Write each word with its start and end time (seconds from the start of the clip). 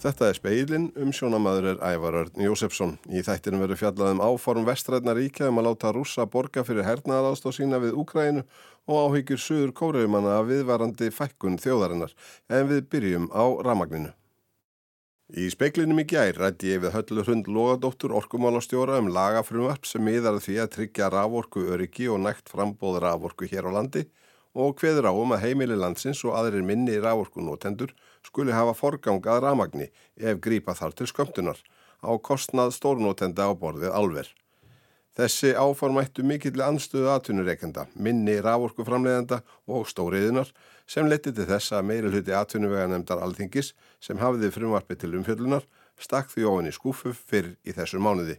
Þetta 0.00 0.30
er 0.30 0.36
speilin, 0.38 0.84
um 0.96 1.10
sjónamaður 1.12 1.66
er 1.74 1.82
Ævar 1.84 2.14
Örn 2.22 2.40
Jósefsson. 2.40 2.94
Í 3.12 3.20
þættinu 3.20 3.58
verður 3.60 3.78
fjallað 3.82 4.14
um 4.14 4.22
áform 4.24 4.64
vestræðna 4.64 5.12
ríkja 5.18 5.50
um 5.50 5.60
að 5.60 5.66
láta 5.66 5.90
rússa 5.92 6.24
borga 6.24 6.62
fyrir 6.64 6.86
hernaðarást 6.86 7.44
á 7.44 7.50
sína 7.52 7.76
við 7.82 7.98
Úkrænu 8.00 8.46
og 8.88 8.96
áhyggjur 9.02 9.42
suður 9.44 9.74
kóruumanna 9.76 10.38
af 10.38 10.46
viðvarandi 10.48 11.10
fækkun 11.12 11.60
þjóðarinnar 11.60 12.14
en 12.48 12.70
við 12.70 12.86
byrjum 12.94 13.26
á 13.28 13.44
ramagninu. 13.66 14.14
Í 15.36 15.50
speiklinum 15.52 16.00
í 16.00 16.08
gær 16.08 16.32
rætti 16.46 16.72
ég 16.72 16.80
við 16.86 16.96
höllu 16.96 17.26
hund 17.28 17.50
Lógadóttur 17.52 18.16
orkumálastjóra 18.16 18.96
um 19.02 19.12
lagafrumvarp 19.12 19.84
sem 19.84 20.00
miðar 20.00 20.40
því 20.40 20.62
að 20.64 20.72
tryggja 20.78 21.10
raforku 21.12 21.66
öryggi 21.76 22.08
og 22.08 22.24
nægt 22.24 22.48
frambóð 22.48 23.02
raforku 23.04 23.52
hér 23.52 23.68
á 23.68 23.76
landi 23.76 24.06
og 24.56 24.80
hveður 24.80 25.10
á 25.10 25.14
um 25.14 25.36
að 25.36 25.44
heimili 25.44 25.76
landsins 25.76 26.24
og 26.24 26.40
aðrir 26.40 26.64
minni 26.64 26.96
raforkunótendur 26.96 27.92
skuli 28.26 28.52
hafa 28.52 28.74
forgangað 28.76 29.42
ramagni 29.44 29.90
ef 30.16 30.40
grípa 30.44 30.76
þar 30.78 30.96
til 30.96 31.08
skömmtunar 31.10 31.60
á 32.00 32.10
kostnað 32.18 32.74
stórnótenda 32.76 33.48
á 33.48 33.52
borðið 33.52 33.92
alver. 33.96 34.28
Þessi 35.16 35.50
áformættu 35.58 36.22
mikill 36.24 36.62
anstöðu 36.62 37.10
atvinnureikenda, 37.12 37.88
minni 37.94 38.36
raforkuframleðenda 38.40 39.40
og 39.66 39.88
stóriðunar 39.90 40.52
sem 40.86 41.08
leti 41.10 41.32
til 41.34 41.48
þess 41.50 41.74
að 41.76 41.88
meiri 41.90 42.12
hluti 42.12 42.34
atvinnuveganemdar 42.36 43.20
alþingis 43.24 43.72
sem 44.00 44.20
hafiði 44.22 44.52
frumvarpi 44.54 44.96
til 44.96 45.16
umfjöllunar 45.18 45.66
stakk 46.00 46.30
því 46.32 46.46
ofin 46.52 46.70
í 46.70 46.76
skúfu 46.76 47.12
fyrr 47.16 47.52
í 47.66 47.74
þessu 47.76 48.00
mánuði. 48.00 48.38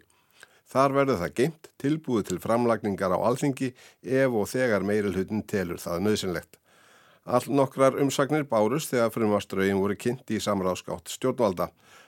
Þar 0.72 0.96
verður 0.96 1.20
það 1.20 1.36
geimt 1.38 1.70
tilbúið 1.84 2.28
til 2.30 2.40
framlagningar 2.40 3.12
á 3.12 3.20
alþingi 3.20 3.74
ef 4.02 4.40
og 4.40 4.48
þegar 4.48 4.88
meirulhutin 4.88 5.44
telur 5.44 5.82
það 5.84 6.06
nöðsynlegt. 6.08 6.61
All 7.26 7.46
nokkrar 7.54 8.00
umsagnir 8.02 8.48
bárust 8.50 8.90
þegar 8.90 9.12
frumaströgin 9.14 9.78
voru 9.78 9.94
kynnt 9.94 10.32
í 10.34 10.40
samráðskátt 10.42 11.12
stjórnvalda. 11.14 11.68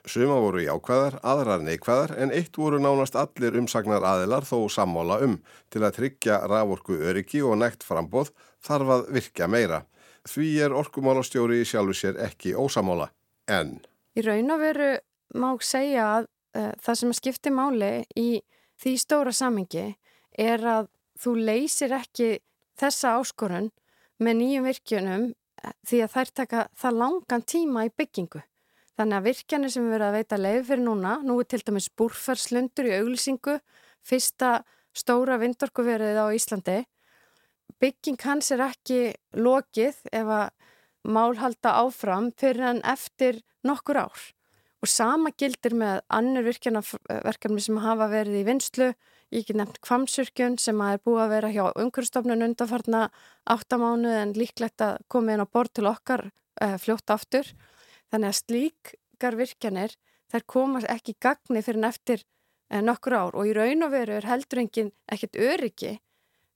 Suma 0.10 0.40
voru 0.42 0.64
jákvæðar, 0.64 1.20
aðrar 1.22 1.62
neikvæðar 1.62 2.16
en 2.18 2.34
eitt 2.34 2.58
voru 2.58 2.80
nánast 2.82 3.16
allir 3.16 3.54
umsagnar 3.60 4.04
aðilar 4.04 4.48
þó 4.48 4.66
sammála 4.74 5.20
um 5.24 5.38
til 5.70 5.84
að 5.86 6.00
tryggja 6.00 6.40
raforku 6.50 6.98
öryggi 6.98 7.44
og 7.46 7.60
nekt 7.62 7.86
frambóð 7.86 8.34
þarf 8.66 8.94
að 8.96 9.06
virka 9.14 9.48
meira. 9.48 9.84
Því 10.26 10.50
er 10.66 10.74
orkumálastjóri 10.74 11.62
í 11.62 11.68
sjálfu 11.68 11.94
sér 12.00 12.18
ekki 12.26 12.56
ósamála. 12.58 13.12
En? 13.46 13.78
Í 14.18 14.26
raun 14.26 14.50
og 14.56 14.64
veru 14.64 14.90
má 15.38 15.52
segja 15.62 16.08
að 16.18 16.28
uh, 16.58 16.74
það 16.82 17.00
sem 17.04 17.14
skiptir 17.20 17.54
máli 17.54 17.94
í 18.18 18.42
því 18.82 18.98
stóra 18.98 19.36
samengi 19.36 19.92
er 20.40 20.66
að 20.66 20.90
þú 21.22 21.38
leysir 21.38 21.94
ekki 21.94 22.40
þessa 22.82 23.20
áskorun 23.20 23.70
með 24.24 24.40
nýjum 24.40 24.68
virkjunum 24.70 25.30
því 25.88 26.02
að 26.04 26.14
þær 26.16 26.32
taka 26.40 26.66
það 26.80 27.00
langan 27.02 27.46
tíma 27.54 27.86
í 27.88 27.94
byggingu. 27.96 28.42
Þannig 28.94 29.18
að 29.18 29.28
virkjanir 29.30 29.74
sem 29.74 29.86
við 29.86 29.96
verðum 29.96 30.10
að 30.12 30.18
veita 30.20 30.38
leið 30.38 30.66
fyrir 30.68 30.84
núna, 30.86 31.14
nú 31.26 31.38
er 31.42 31.48
til 31.50 31.62
dæmis 31.66 31.90
búrferslundur 31.98 32.90
í 32.90 32.98
auglýsingu, 33.00 33.56
fyrsta 34.06 34.52
stóra 34.94 35.40
vindorkuverið 35.42 36.20
á 36.22 36.26
Íslandi. 36.36 36.84
Bygging 37.82 38.22
hans 38.28 38.52
er 38.54 38.62
ekki 38.68 39.00
lokið 39.34 39.98
ef 40.14 40.30
að 40.38 40.52
mál 41.10 41.34
halda 41.40 41.74
áfram 41.82 42.30
fyrir 42.38 42.70
en 42.70 42.84
eftir 42.86 43.42
nokkur 43.66 44.04
ár. 44.06 44.22
Og 44.84 44.90
sama 44.92 45.32
gildir 45.40 45.72
með 45.80 46.02
annir 46.12 46.44
virkjarverkefni 46.44 47.62
sem 47.64 47.78
hafa 47.80 48.10
verið 48.12 48.42
í 48.42 48.48
vinslu, 48.50 48.90
ég 49.32 49.46
get 49.48 49.56
nefnt 49.56 49.78
kvamsurkjun 49.86 50.58
sem 50.60 50.82
er 50.84 51.00
búið 51.00 51.22
að 51.24 51.32
vera 51.32 51.52
hjá 51.54 51.64
umhverfstofnun 51.80 52.44
undanfarna 52.50 53.06
áttamánu 53.48 54.12
en 54.12 54.34
líklegt 54.36 54.84
að 54.84 54.98
koma 55.08 55.34
inn 55.34 55.44
á 55.44 55.48
bort 55.48 55.72
til 55.78 55.88
okkar 55.88 56.26
uh, 56.28 56.76
fljótt 56.84 57.14
aftur. 57.16 57.48
Þannig 58.12 58.34
að 58.34 58.40
slíkar 58.42 59.38
virkjanir 59.40 59.96
þær 60.34 60.46
komast 60.52 60.92
ekki 60.92 61.16
gagni 61.16 61.64
fyrir 61.64 61.80
neftir 61.86 62.20
uh, 62.20 62.76
eh, 62.76 62.84
nokkur 62.84 63.16
ár. 63.16 63.40
Og 63.40 63.48
í 63.48 63.56
raun 63.56 63.88
og 63.88 63.96
veru 63.96 64.20
er 64.20 64.28
heldur 64.28 64.66
enginn 64.66 64.92
ekkert 65.08 65.40
öryggi 65.40 65.94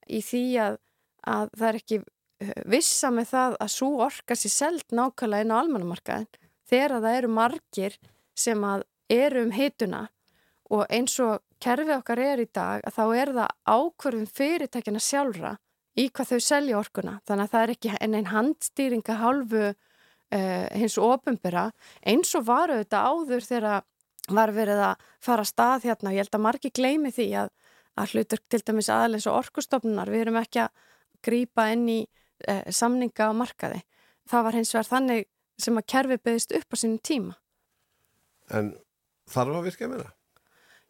í 0.04 0.20
því 0.20 0.44
að, 0.66 0.78
að 1.24 1.56
það 1.56 1.70
er 1.70 1.80
ekki 1.80 2.00
uh, 2.04 2.52
vissa 2.76 3.08
með 3.08 3.32
það 3.32 3.58
að 3.64 3.74
svo 3.78 3.90
orka 4.10 4.36
sér 4.36 4.54
seld 4.58 4.86
nákvæmlega 4.92 5.48
inn 5.48 5.56
á 5.56 5.60
almannamarkaðin 5.64 6.46
þegar 6.68 6.98
það 7.00 7.20
eru 7.22 7.34
margir 7.40 8.00
sem 8.38 8.64
að 8.64 8.86
eru 9.12 9.44
um 9.46 9.52
hituna 9.56 10.06
og 10.74 10.84
eins 10.92 11.16
og 11.24 11.40
kerfið 11.62 11.96
okkar 11.96 12.20
er 12.22 12.42
í 12.42 12.48
dag 12.54 12.84
að 12.86 12.96
þá 12.98 13.04
er 13.16 13.32
það 13.38 13.54
ákverðum 13.74 14.30
fyrirtækina 14.38 15.02
sjálfra 15.02 15.54
í 15.98 16.08
hvað 16.14 16.32
þau 16.32 16.40
selja 16.44 16.78
orkuna. 16.78 17.14
Þannig 17.26 17.46
að 17.46 17.54
það 17.54 17.62
er 17.62 17.72
ekki 17.74 17.94
en 17.98 18.16
einn 18.18 18.32
handstýringa 18.32 19.16
hálfu 19.18 19.62
uh, 19.68 20.66
hins 20.76 20.98
ofinbera 21.02 21.70
eins 22.06 22.34
og 22.38 22.46
varu 22.50 22.78
þetta 22.82 23.04
áður 23.08 23.48
þegar 23.48 23.86
var 24.28 24.52
verið 24.52 24.84
að 24.90 25.08
fara 25.24 25.44
að 25.44 25.50
stað 25.54 25.88
hérna 25.88 26.10
og 26.10 26.18
ég 26.18 26.26
held 26.26 26.36
að 26.36 26.44
margi 26.44 26.70
gleimi 26.76 27.12
því 27.16 27.28
að, 27.42 27.50
að 27.96 28.14
hlutur 28.14 28.44
til 28.44 28.60
dæmis 28.60 28.92
aðeins 28.92 29.26
og 29.26 29.40
orkustofnunar 29.40 30.12
við 30.12 30.26
erum 30.26 30.40
ekki 30.42 30.66
að 30.66 30.86
grýpa 31.24 31.70
inn 31.72 31.88
í 31.88 32.00
uh, 32.04 32.68
samninga 32.68 33.32
á 33.32 33.34
markaði. 33.34 33.82
Það 34.28 34.44
var 34.44 34.58
hins 34.60 34.74
vegar 34.76 34.90
þannig 34.92 35.28
sem 35.58 35.80
að 35.80 35.88
kerfið 35.90 36.26
beðist 36.28 36.52
upp 36.54 36.76
á 36.76 36.76
sínum 36.76 37.00
tíma 37.02 37.38
En 38.54 38.72
þarf 39.28 39.58
að 39.58 39.68
virka 39.68 39.88
meira? 39.90 40.12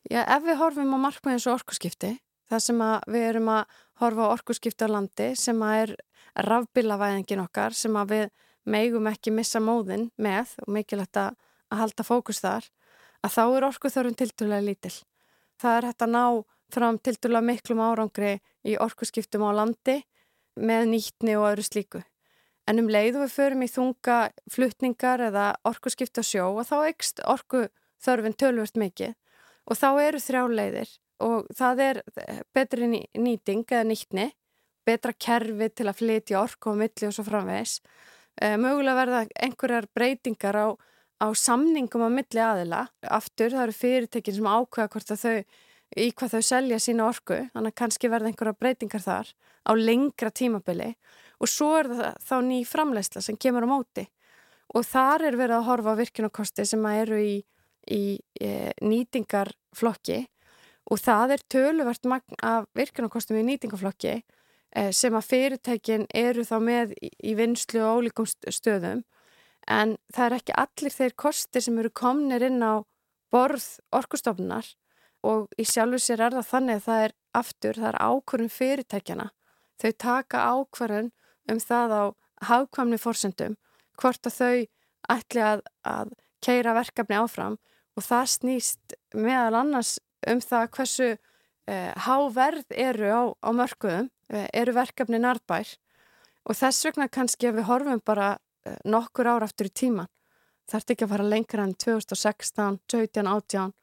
Já, 0.08 0.22
ef 0.22 0.44
við 0.46 0.60
horfum 0.60 0.94
á 0.94 0.98
markmiðins 1.08 1.46
og 1.50 1.58
orkuskipti, 1.58 2.14
það 2.48 2.64
sem 2.64 2.82
við 3.10 3.24
erum 3.32 3.50
að 3.52 3.80
horfa 4.00 4.28
á 4.30 4.32
orkuskipti 4.36 4.86
á 4.86 4.94
landi 4.94 5.28
sem 5.36 5.62
að 5.64 5.80
er 5.82 5.94
rafbílavæðingin 6.48 7.42
okkar 7.42 7.74
sem 7.76 7.96
að 7.98 8.14
við 8.14 8.26
meigum 8.68 9.08
ekki 9.10 9.32
missa 9.34 9.60
móðin 9.60 10.08
með 10.16 10.54
og 10.64 10.72
mikilvægt 10.76 11.18
að, 11.20 11.36
halda 11.68 12.04
fókus 12.06 12.40
þar, 12.40 12.64
að 13.24 13.34
þá 13.34 13.42
er 13.44 13.66
orkuþörfum 13.68 14.16
tildulega 14.16 14.64
lítill. 14.64 14.94
Það 15.60 15.76
er 15.76 15.86
hægt 15.90 16.04
að 16.06 16.14
ná 16.14 16.24
fram 16.72 16.98
tildulega 17.02 17.44
miklum 17.44 17.82
árangri 17.84 18.38
í 18.64 18.76
orkuskiptum 18.80 19.44
á 19.44 19.52
landi 19.56 19.98
með 20.56 20.88
nýtni 20.94 21.36
og 21.36 21.50
öðru 21.50 21.66
slíku. 21.66 22.02
En 22.68 22.82
um 22.82 22.88
leið 22.92 23.16
og 23.16 23.24
við 23.24 23.34
förum 23.34 23.64
í 23.64 23.70
þunga 23.72 24.16
flutningar 24.52 25.22
eða 25.30 25.50
orku 25.68 25.92
skipta 25.92 26.24
sjó 26.26 26.50
og 26.50 26.66
þá 26.68 26.76
ekst 26.90 27.22
orku 27.24 27.66
þörfin 28.04 28.36
tölvört 28.36 28.76
mikið 28.76 29.14
og 29.68 29.78
þá 29.78 29.88
eru 30.04 30.20
þrjá 30.20 30.42
leiðir 30.52 30.92
og 31.24 31.48
það 31.56 31.80
er 31.84 32.02
betri 32.54 32.88
nýting 33.18 33.64
eða 33.66 33.86
nýtni, 33.88 34.28
betra 34.86 35.12
kerfi 35.12 35.68
til 35.74 35.88
að 35.88 35.98
flytja 36.00 36.42
orku 36.42 36.72
og 36.72 36.78
milli 36.82 37.08
og 37.08 37.14
svo 37.14 37.24
framvegs. 37.26 37.78
E, 38.38 38.54
mögulega 38.60 38.98
verða 39.00 39.22
einhverjar 39.34 39.88
breytingar 39.96 40.56
á, 40.56 40.66
á 41.18 41.26
samningum 41.34 42.06
á 42.06 42.10
milli 42.12 42.42
aðila. 42.44 42.84
Aftur 43.02 43.50
það 43.52 43.64
eru 43.66 43.76
fyrirtekin 43.80 44.38
sem 44.38 44.48
ákveða 44.48 44.92
hvort 44.94 45.12
að 45.14 45.24
þau 45.24 45.36
í 45.96 46.10
hvað 46.12 46.36
þau 46.36 46.44
selja 46.44 46.78
sína 46.82 47.06
orku, 47.08 47.38
þannig 47.54 47.72
að 47.72 47.78
kannski 47.80 48.10
verða 48.12 48.30
einhverja 48.30 48.58
breytingar 48.60 49.04
þar 49.04 49.32
á 49.64 49.72
lengra 49.76 50.30
tímabili. 50.30 50.94
Og 51.38 51.50
svo 51.50 51.74
er 51.78 51.90
það 51.90 52.16
þá 52.28 52.36
ný 52.48 52.58
framlegsla 52.66 53.22
sem 53.24 53.38
kemur 53.40 53.64
á 53.64 53.72
móti. 53.72 54.04
Og 54.76 54.84
þar 54.84 55.28
er 55.30 55.38
verið 55.38 55.60
að 55.60 55.68
horfa 55.68 55.94
á 55.96 56.00
virkunakosti 56.00 56.66
sem 56.68 56.88
eru 56.90 57.20
í, 57.22 57.36
í 57.88 58.02
e, 58.40 58.72
nýtingarflokki. 58.84 60.18
Og 60.92 61.00
það 61.00 61.36
er 61.36 61.44
töluvert 61.52 62.08
magn 62.08 62.42
af 62.44 62.66
virkunarkostum 62.76 63.38
í 63.40 63.46
nýtingarflokki 63.48 64.14
e, 64.18 64.82
sem 64.92 65.16
að 65.16 65.28
fyrirtækin 65.30 66.08
eru 66.16 66.44
þá 66.48 66.58
með 66.64 66.92
í, 67.00 67.12
í 67.32 67.36
vinslu 67.38 67.80
og 67.84 68.02
ólíkum 68.02 68.28
stöðum. 68.28 69.04
En 69.68 69.96
það 70.12 70.26
er 70.26 70.36
ekki 70.38 70.58
allir 70.64 70.96
þeir 70.96 71.16
kosti 71.16 71.64
sem 71.64 71.80
eru 71.80 71.92
komnir 71.92 72.44
inn 72.44 72.60
á 72.64 72.84
borð 73.32 73.78
orkustofnunar 73.92 74.68
og 75.28 75.60
í 75.60 75.66
sjálfu 75.68 76.00
sér 76.02 76.24
er 76.26 76.38
það 76.38 76.50
þannig 76.52 76.80
að 76.80 76.86
það 76.86 77.04
er 77.06 77.14
aftur, 77.38 77.78
það 77.80 77.90
er 77.90 78.00
ákvörðun 78.08 78.54
fyrirtækjana 78.54 79.28
þau 79.78 79.92
taka 80.04 80.44
ákvörðun 80.54 81.12
um 81.52 81.62
það 81.62 81.94
á 81.94 82.04
hafkvamni 82.48 82.98
fórsendum 83.00 83.56
hvort 83.98 84.28
að 84.28 84.38
þau 84.38 84.58
ætli 85.14 85.42
að, 85.44 85.64
að 85.86 86.12
keira 86.44 86.74
verkefni 86.76 87.18
áfram 87.18 87.58
og 87.98 88.06
það 88.06 88.30
snýst 88.34 88.98
meðal 89.14 89.58
annars 89.62 89.96
um 90.28 90.40
það 90.42 90.70
hversu 90.76 91.08
eh, 91.10 91.92
háverð 92.06 92.74
eru 92.74 93.10
á, 93.10 93.22
á 93.42 93.50
mörguðum, 93.54 94.10
eh, 94.30 94.46
eru 94.54 94.74
verkefni 94.76 95.20
narbær 95.22 95.70
og 96.48 96.58
þess 96.58 96.86
vegna 96.86 97.08
kannski 97.08 97.50
að 97.50 97.60
við 97.60 97.68
horfum 97.70 98.04
bara 98.04 98.36
eh, 98.66 98.78
nokkur 98.84 99.28
ára 99.28 99.48
aftur 99.48 99.70
í 99.70 99.74
tíman. 99.74 100.10
Það 100.68 100.80
ert 100.80 100.90
ekki 100.92 101.06
að 101.06 101.12
fara 101.14 101.28
lengra 101.32 101.64
enn 101.64 101.76
2016, 101.80 102.80
17, 102.92 103.26
18. 103.26 103.74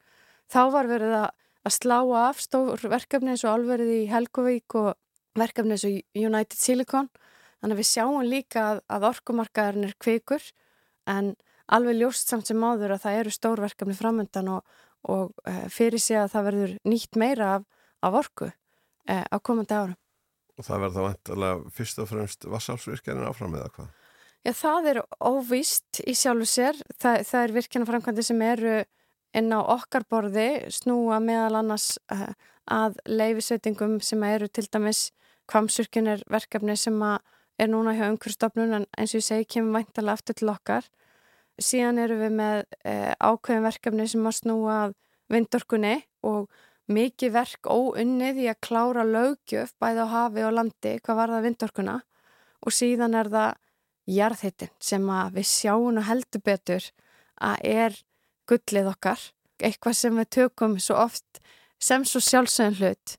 Þá 0.52 0.62
var 0.74 0.90
verið 0.90 1.14
að, 1.20 1.28
að 1.66 1.76
slá 1.76 1.98
af 2.22 2.42
stór 2.42 2.88
verkefni 2.90 3.34
eins 3.34 3.44
og 3.46 3.56
alverið 3.56 3.92
í 3.96 4.02
Helgovík 4.10 4.76
og 4.78 4.92
verkefni 5.36 5.76
eins 5.76 5.86
og 5.88 5.96
United 6.16 6.58
Silicon 6.58 7.10
Þannig 7.60 7.74
að 7.74 7.80
við 7.80 7.88
sjáum 7.88 8.26
líka 8.26 8.62
að, 8.62 8.80
að 8.92 9.04
orkumarkaðurinn 9.10 9.88
er 9.88 9.94
kvikur 10.02 10.44
en 11.10 11.32
alveg 11.72 12.00
ljóst 12.00 12.30
samt 12.30 12.46
sem 12.50 12.62
áður 12.62 12.96
að 12.96 13.04
það 13.06 13.20
eru 13.20 13.32
stórverkefni 13.34 13.96
framöndan 13.96 14.50
og, 14.54 14.74
og 15.08 15.32
uh, 15.48 15.64
fyrir 15.72 16.02
sig 16.02 16.20
að 16.20 16.32
það 16.34 16.48
verður 16.50 16.74
nýtt 16.86 17.18
meira 17.18 17.48
af, 17.56 17.64
af 18.06 18.18
orku 18.20 18.50
uh, 18.50 19.24
á 19.26 19.36
komandi 19.40 19.74
árum. 19.74 19.96
Og 20.56 20.68
það 20.68 20.84
verður 20.84 20.96
þá 20.96 21.06
vantilega 21.08 21.74
fyrst 21.78 22.02
og 22.04 22.10
fremst 22.12 22.46
vassálsvirkjarinn 22.54 23.28
áfram 23.28 23.56
eða 23.58 23.72
hvað? 23.74 23.90
Já, 24.46 24.52
það 24.54 24.90
er 24.92 25.02
óvíst 25.26 26.00
í 26.06 26.14
sjálfu 26.14 26.46
sér. 26.46 26.78
Það, 27.02 27.22
það 27.26 27.40
er 27.42 27.54
virkjana 27.56 27.88
framkvæmdi 27.88 28.24
sem 28.28 28.44
eru 28.46 28.76
inn 29.36 29.52
á 29.52 29.60
okkar 29.60 30.06
borði 30.10 30.66
snúa 30.72 31.20
meðal 31.22 31.60
annars 31.60 31.94
uh, 32.12 32.32
að 32.66 32.98
leifisveitingum 33.06 33.98
sem 34.02 34.22
eru 34.26 34.48
til 34.48 34.66
dæmis 34.66 35.10
kvamsurkjunir 35.50 36.24
verkefni 36.32 36.74
sem 36.78 37.02
er 37.04 37.70
núna 37.70 37.94
hjá 37.96 38.08
umhverfstofnun 38.08 38.80
en 38.80 38.86
eins 38.98 39.14
og 39.14 39.20
ég 39.20 39.26
segi 39.26 39.50
kemur 39.56 39.78
væntalega 39.78 40.18
aftur 40.18 40.36
til 40.36 40.50
okkar. 40.50 40.88
Síðan 41.62 42.00
eru 42.02 42.18
við 42.20 42.34
með 42.40 42.64
uh, 42.84 43.12
ákveðin 43.22 43.68
verkefni 43.68 44.08
sem 44.10 44.26
að 44.26 44.40
snúa 44.40 44.78
vindorkunni 45.32 46.00
og 46.26 46.50
mikið 46.92 47.32
verk 47.34 47.66
óunnið 47.66 48.42
í 48.44 48.50
að 48.50 48.60
klára 48.62 49.04
lögjöf 49.06 49.72
bæði 49.82 50.04
á 50.06 50.08
hafi 50.10 50.44
og 50.46 50.54
landi 50.54 50.92
hvað 51.02 51.18
var 51.20 51.32
það 51.34 51.46
vindorkuna 51.48 51.96
og 52.62 52.74
síðan 52.74 53.16
er 53.18 53.30
það 53.32 53.56
jarðhittin 54.16 54.74
sem 54.78 55.08
að 55.10 55.40
við 55.40 55.48
sjáum 55.50 55.98
og 55.98 56.06
heldur 56.06 56.44
betur 56.46 56.86
að 57.42 57.64
er 57.66 57.98
gullið 58.48 58.90
okkar, 58.92 59.20
eitthvað 59.62 59.98
sem 60.00 60.18
við 60.20 60.32
tökum 60.38 60.78
svo 60.82 60.98
oft 61.06 61.40
sem 61.82 62.04
svo 62.08 62.20
sjálfsögn 62.24 62.78
hlut 62.80 63.16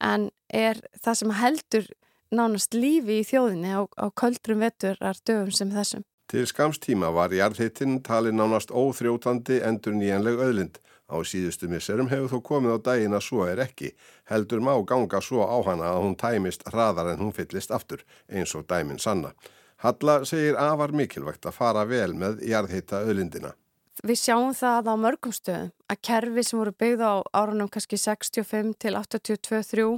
en 0.00 0.30
er 0.48 0.80
það 1.02 1.18
sem 1.20 1.34
heldur 1.38 1.88
nánast 2.34 2.74
lífi 2.74 3.20
í 3.20 3.26
þjóðinni 3.26 3.74
á, 3.74 3.82
á 3.86 4.06
köldrum 4.14 4.62
veturar 4.62 5.18
dögum 5.26 5.50
sem 5.54 5.70
þessum. 5.74 6.04
Til 6.30 6.46
skamstíma 6.46 7.10
var 7.10 7.34
jarðhittin 7.34 7.98
tali 8.06 8.30
nánast 8.30 8.70
óþrjótandi 8.70 9.60
endur 9.66 9.96
nýjanleg 9.98 10.38
öðlind. 10.38 10.78
Á 11.10 11.18
síðustu 11.26 11.66
misserum 11.66 12.06
hefur 12.06 12.30
þó 12.30 12.42
komið 12.46 12.76
á 12.78 12.84
daginn 12.86 13.16
að 13.18 13.24
svo 13.26 13.46
er 13.50 13.58
ekki. 13.64 13.90
Heldur 14.30 14.62
má 14.62 14.70
ganga 14.86 15.18
svo 15.18 15.42
á 15.42 15.58
hana 15.66 15.88
að 15.90 16.04
hún 16.04 16.14
tæmist 16.14 16.62
hraðar 16.70 17.10
en 17.10 17.24
hún 17.24 17.34
fyllist 17.34 17.74
aftur, 17.74 18.04
eins 18.30 18.54
og 18.54 18.68
dæmin 18.70 19.02
sanna. 19.02 19.34
Halla 19.82 20.20
segir 20.28 20.54
afar 20.60 20.94
mikilvægt 20.94 21.50
að 21.50 21.56
fara 21.56 21.82
vel 21.88 22.14
með 22.14 22.44
jarðhitta 22.46 23.02
öðlindina. 23.02 23.56
Við 24.00 24.16
sjáum 24.16 24.54
það 24.56 24.86
á 24.88 24.94
mörgum 24.96 25.32
stöðum 25.34 25.72
að 25.90 25.98
kerfi 26.06 26.44
sem 26.46 26.58
voru 26.60 26.72
byggð 26.72 27.02
á 27.04 27.14
árunum 27.36 27.68
kannski 27.68 27.98
65 28.00 28.76
til 28.80 28.94
82-3 28.96 29.88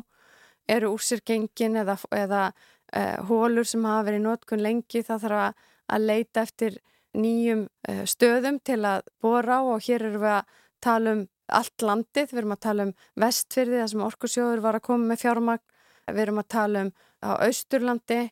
eru 0.73 0.93
úr 0.95 1.03
sér 1.03 1.23
gengin 1.27 1.77
eða, 1.79 1.99
eða 2.11 2.43
uh, 2.51 3.19
hólur 3.29 3.69
sem 3.69 3.85
hafa 3.87 4.09
verið 4.09 4.25
nótkun 4.27 4.63
lengi. 4.63 5.05
Það 5.07 5.27
þarf 5.27 5.43
að, 5.43 5.63
að 5.95 6.09
leita 6.11 6.45
eftir 6.47 6.79
nýjum 7.19 7.67
uh, 7.89 8.03
stöðum 8.09 8.59
til 8.65 8.81
að 8.89 9.07
bóra 9.23 9.61
á 9.61 9.63
og 9.63 9.87
hér 9.87 10.07
eru 10.09 10.23
við 10.23 10.37
að 10.39 10.59
tala 10.83 11.17
um 11.17 11.25
allt 11.53 11.85
landið, 11.85 12.31
við 12.31 12.43
erum 12.43 12.55
að 12.55 12.63
tala 12.65 12.87
um 12.89 12.95
vestfyrði 13.21 13.81
þar 13.83 13.91
sem 13.93 14.07
orkusjóður 14.07 14.63
var 14.65 14.79
að 14.79 14.87
koma 14.87 15.11
með 15.11 15.25
fjármagn, 15.27 15.67
við 16.09 16.23
erum 16.25 16.41
að 16.41 16.53
tala 16.55 16.87
um 16.87 16.93
á 17.23 17.31
austurlandi, 17.47 18.23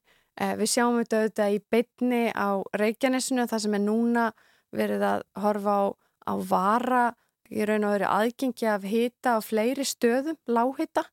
uh, 0.40 0.54
við 0.58 0.72
sjáum 0.72 1.00
þetta 1.02 1.20
auðvitað 1.20 1.56
í 1.56 1.64
bytni 1.74 2.22
á 2.32 2.48
Reykjanesinu 2.80 3.46
þar 3.50 3.66
sem 3.66 3.76
er 3.76 3.84
núna 3.84 4.30
verið 4.76 5.04
að 5.06 5.24
horfa 5.42 5.76
á, 5.76 5.84
á 6.30 6.34
vara 6.46 7.04
í 7.50 7.64
raun 7.66 7.86
og 7.88 7.96
verið 7.96 8.12
aðgengi 8.14 8.68
af 8.70 8.86
hita 8.86 9.36
á 9.36 9.38
fleiri 9.42 9.86
stöðum, 9.86 10.38
láhita 10.46 11.04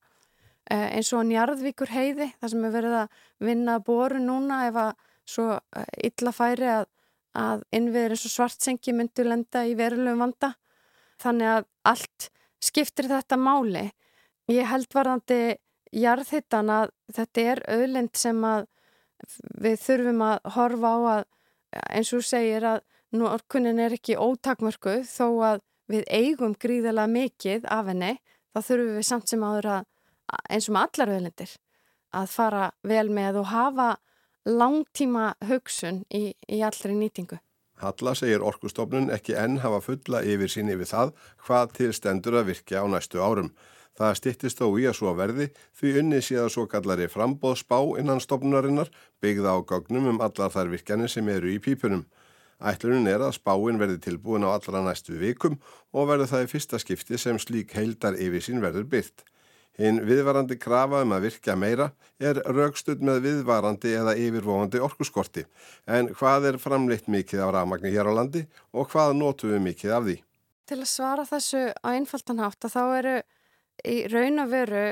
eh, 0.70 0.98
eins 0.98 1.10
og 1.16 1.26
njarðvíkur 1.30 1.92
heiði 1.92 2.30
þar 2.38 2.54
sem 2.54 2.68
er 2.68 2.76
verið 2.76 2.98
að 3.02 3.22
vinna 3.50 3.80
boru 3.84 4.22
núna 4.22 4.62
ef 4.68 4.80
að 4.84 4.92
svo 5.28 5.50
eh, 5.58 5.92
illa 6.10 6.34
færi 6.36 6.70
að, 6.72 6.88
að 7.38 7.66
innviður 7.76 8.16
eins 8.16 8.26
og 8.30 8.36
svartsengi 8.36 8.96
myndu 8.96 9.26
lenda 9.28 9.66
í 9.66 9.76
verulegum 9.80 10.28
vanda. 10.28 10.54
Þannig 11.22 11.54
að 11.56 11.70
allt 11.90 12.30
skiptir 12.64 13.10
þetta 13.10 13.40
máli. 13.42 13.88
Ég 14.52 14.70
held 14.70 14.94
varðandi 14.94 15.58
jarðhittan 15.96 16.70
að 16.72 16.92
þetta 17.16 17.48
er 17.52 17.64
auðlind 17.74 18.14
sem 18.18 18.44
að 18.46 18.68
við 19.58 19.80
þurfum 19.82 20.22
að 20.28 20.52
horfa 20.54 20.94
á 20.94 20.98
að 21.16 21.24
eins 21.98 22.14
og 22.14 22.26
segir 22.26 22.66
að 22.68 22.84
Norkunin 23.16 23.80
er 23.80 23.96
ekki 23.96 24.18
ótakmörku 24.20 25.02
þó 25.08 25.28
að 25.54 25.62
við 25.88 26.04
eigum 26.12 26.56
gríðilega 26.60 27.08
mikið 27.08 27.70
af 27.72 27.88
henni 27.88 28.18
þá 28.52 28.60
þurfum 28.60 28.98
við 28.98 29.08
samt 29.08 29.32
sem 29.32 29.46
áður 29.48 29.70
að 29.78 29.86
eins 30.52 30.68
og 30.68 30.76
með 30.76 30.88
allar 30.88 31.14
veðlendir 31.14 31.56
að 32.18 32.30
fara 32.34 32.66
vel 32.84 33.08
með 33.14 33.42
og 33.42 33.50
hafa 33.52 33.90
langtíma 34.48 35.34
hugsun 35.48 36.04
í, 36.14 36.32
í 36.48 36.60
allri 36.64 36.96
nýtingu. 36.96 37.40
Halla 37.78 38.14
segir 38.18 38.42
orkustofnun 38.42 39.12
ekki 39.14 39.36
enn 39.38 39.60
hafa 39.62 39.82
fulla 39.86 40.24
yfir 40.26 40.50
sín 40.50 40.72
yfir 40.74 40.90
það 40.90 41.12
hvað 41.46 41.74
til 41.78 41.90
stendur 41.94 42.40
að 42.40 42.54
virkja 42.54 42.82
á 42.82 42.86
næstu 42.90 43.22
árum. 43.22 43.52
Það 43.98 44.16
stittist 44.20 44.60
þó 44.62 44.72
í 44.78 44.86
að 44.90 44.98
svo 45.00 45.14
verði 45.18 45.48
því 45.78 45.92
unni 46.02 46.22
síðan 46.22 46.52
svo 46.54 46.66
kallari 46.70 47.08
frambóðsbá 47.10 47.78
innan 48.02 48.22
stofnunarinnar 48.22 48.92
byggða 49.22 49.58
á 49.58 49.60
gögnum 49.70 50.10
um 50.14 50.22
allar 50.22 50.54
þær 50.54 50.74
virkjanir 50.74 51.12
sem 51.12 51.30
eru 51.34 51.54
í 51.54 51.62
pípunum. 51.62 52.06
Ætlunin 52.58 53.06
er 53.06 53.22
að 53.22 53.36
spáin 53.38 53.78
verði 53.78 54.00
tilbúin 54.02 54.46
á 54.48 54.50
allra 54.50 54.82
næstu 54.82 55.18
vikum 55.22 55.60
og 55.94 56.08
verður 56.10 56.32
það 56.32 56.46
í 56.46 56.52
fyrsta 56.56 56.80
skipti 56.82 57.20
sem 57.22 57.38
slík 57.38 57.76
heildar 57.78 58.18
yfir 58.18 58.42
sín 58.42 58.64
verður 58.64 58.88
byrt. 58.90 59.26
Hinn 59.78 60.00
viðvarandi 60.02 60.58
krafa 60.58 61.04
um 61.06 61.12
að 61.14 61.28
virka 61.28 61.54
meira 61.54 61.92
er 62.18 62.40
raukstud 62.50 63.04
með 63.06 63.20
viðvarandi 63.28 63.92
eða 63.94 64.16
yfirvóandi 64.18 64.82
orkuskorti. 64.82 65.44
En 65.86 66.10
hvað 66.18 66.48
er 66.50 66.58
framleitt 66.62 67.06
mikið 67.06 67.44
af 67.46 67.54
rafmagni 67.54 67.92
hér 67.94 68.10
á 68.10 68.18
landi 68.18 68.48
og 68.74 68.90
hvað 68.90 69.14
notum 69.20 69.54
við 69.54 69.62
mikið 69.68 69.94
af 69.94 70.08
því? 70.08 70.18
Til 70.68 70.80
að 70.82 70.90
svara 70.90 71.28
þessu 71.30 71.62
á 71.78 71.88
einfaldanhátt 71.94 72.66
að 72.66 72.74
þá 72.74 72.84
eru 72.98 73.16
í 73.86 74.00
raun 74.10 74.42
og 74.42 74.50
veru 74.50 74.84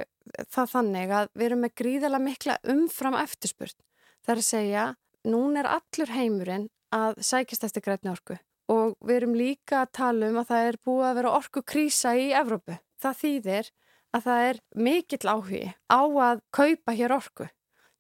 það 0.53 0.71
þannig 0.75 1.15
að 1.17 1.33
við 1.33 1.47
erum 1.49 1.65
með 1.65 1.75
gríðala 1.81 2.21
mikla 2.21 2.59
umfram 2.75 3.17
eftirspurt. 3.17 3.77
Það 4.21 4.35
er 4.35 4.43
að 4.43 4.49
segja, 4.51 4.85
nún 5.25 5.57
er 5.57 5.73
allur 5.73 6.13
heimurinn 6.13 6.69
að 6.95 7.19
sækist 7.23 7.65
eftir 7.67 7.83
grætni 7.85 8.13
orku 8.13 8.37
og 8.71 8.95
við 9.05 9.19
erum 9.19 9.35
líka 9.37 9.83
að 9.83 9.91
tala 9.99 10.29
um 10.31 10.39
að 10.41 10.47
það 10.51 10.67
er 10.69 10.77
búið 10.87 11.07
að 11.09 11.17
vera 11.19 11.33
orku 11.37 11.61
krísa 11.61 12.13
í 12.17 12.29
Evrópu. 12.33 12.77
Það 13.01 13.19
þýðir 13.21 13.69
að 14.15 14.25
það 14.25 14.45
er 14.49 14.61
mikill 14.87 15.27
áhugi 15.29 15.65
á 15.91 16.01
að 16.01 16.41
kaupa 16.55 16.95
hér 16.95 17.15
orku. 17.15 17.49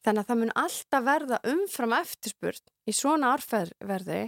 Þannig 0.05 0.21
að 0.23 0.29
það 0.29 0.39
mun 0.41 0.55
alltaf 0.61 1.05
verða 1.05 1.39
umfram 1.51 1.95
eftirspurt 1.97 2.73
í 2.85 2.93
svona 2.93 3.33
arferverði 3.35 4.23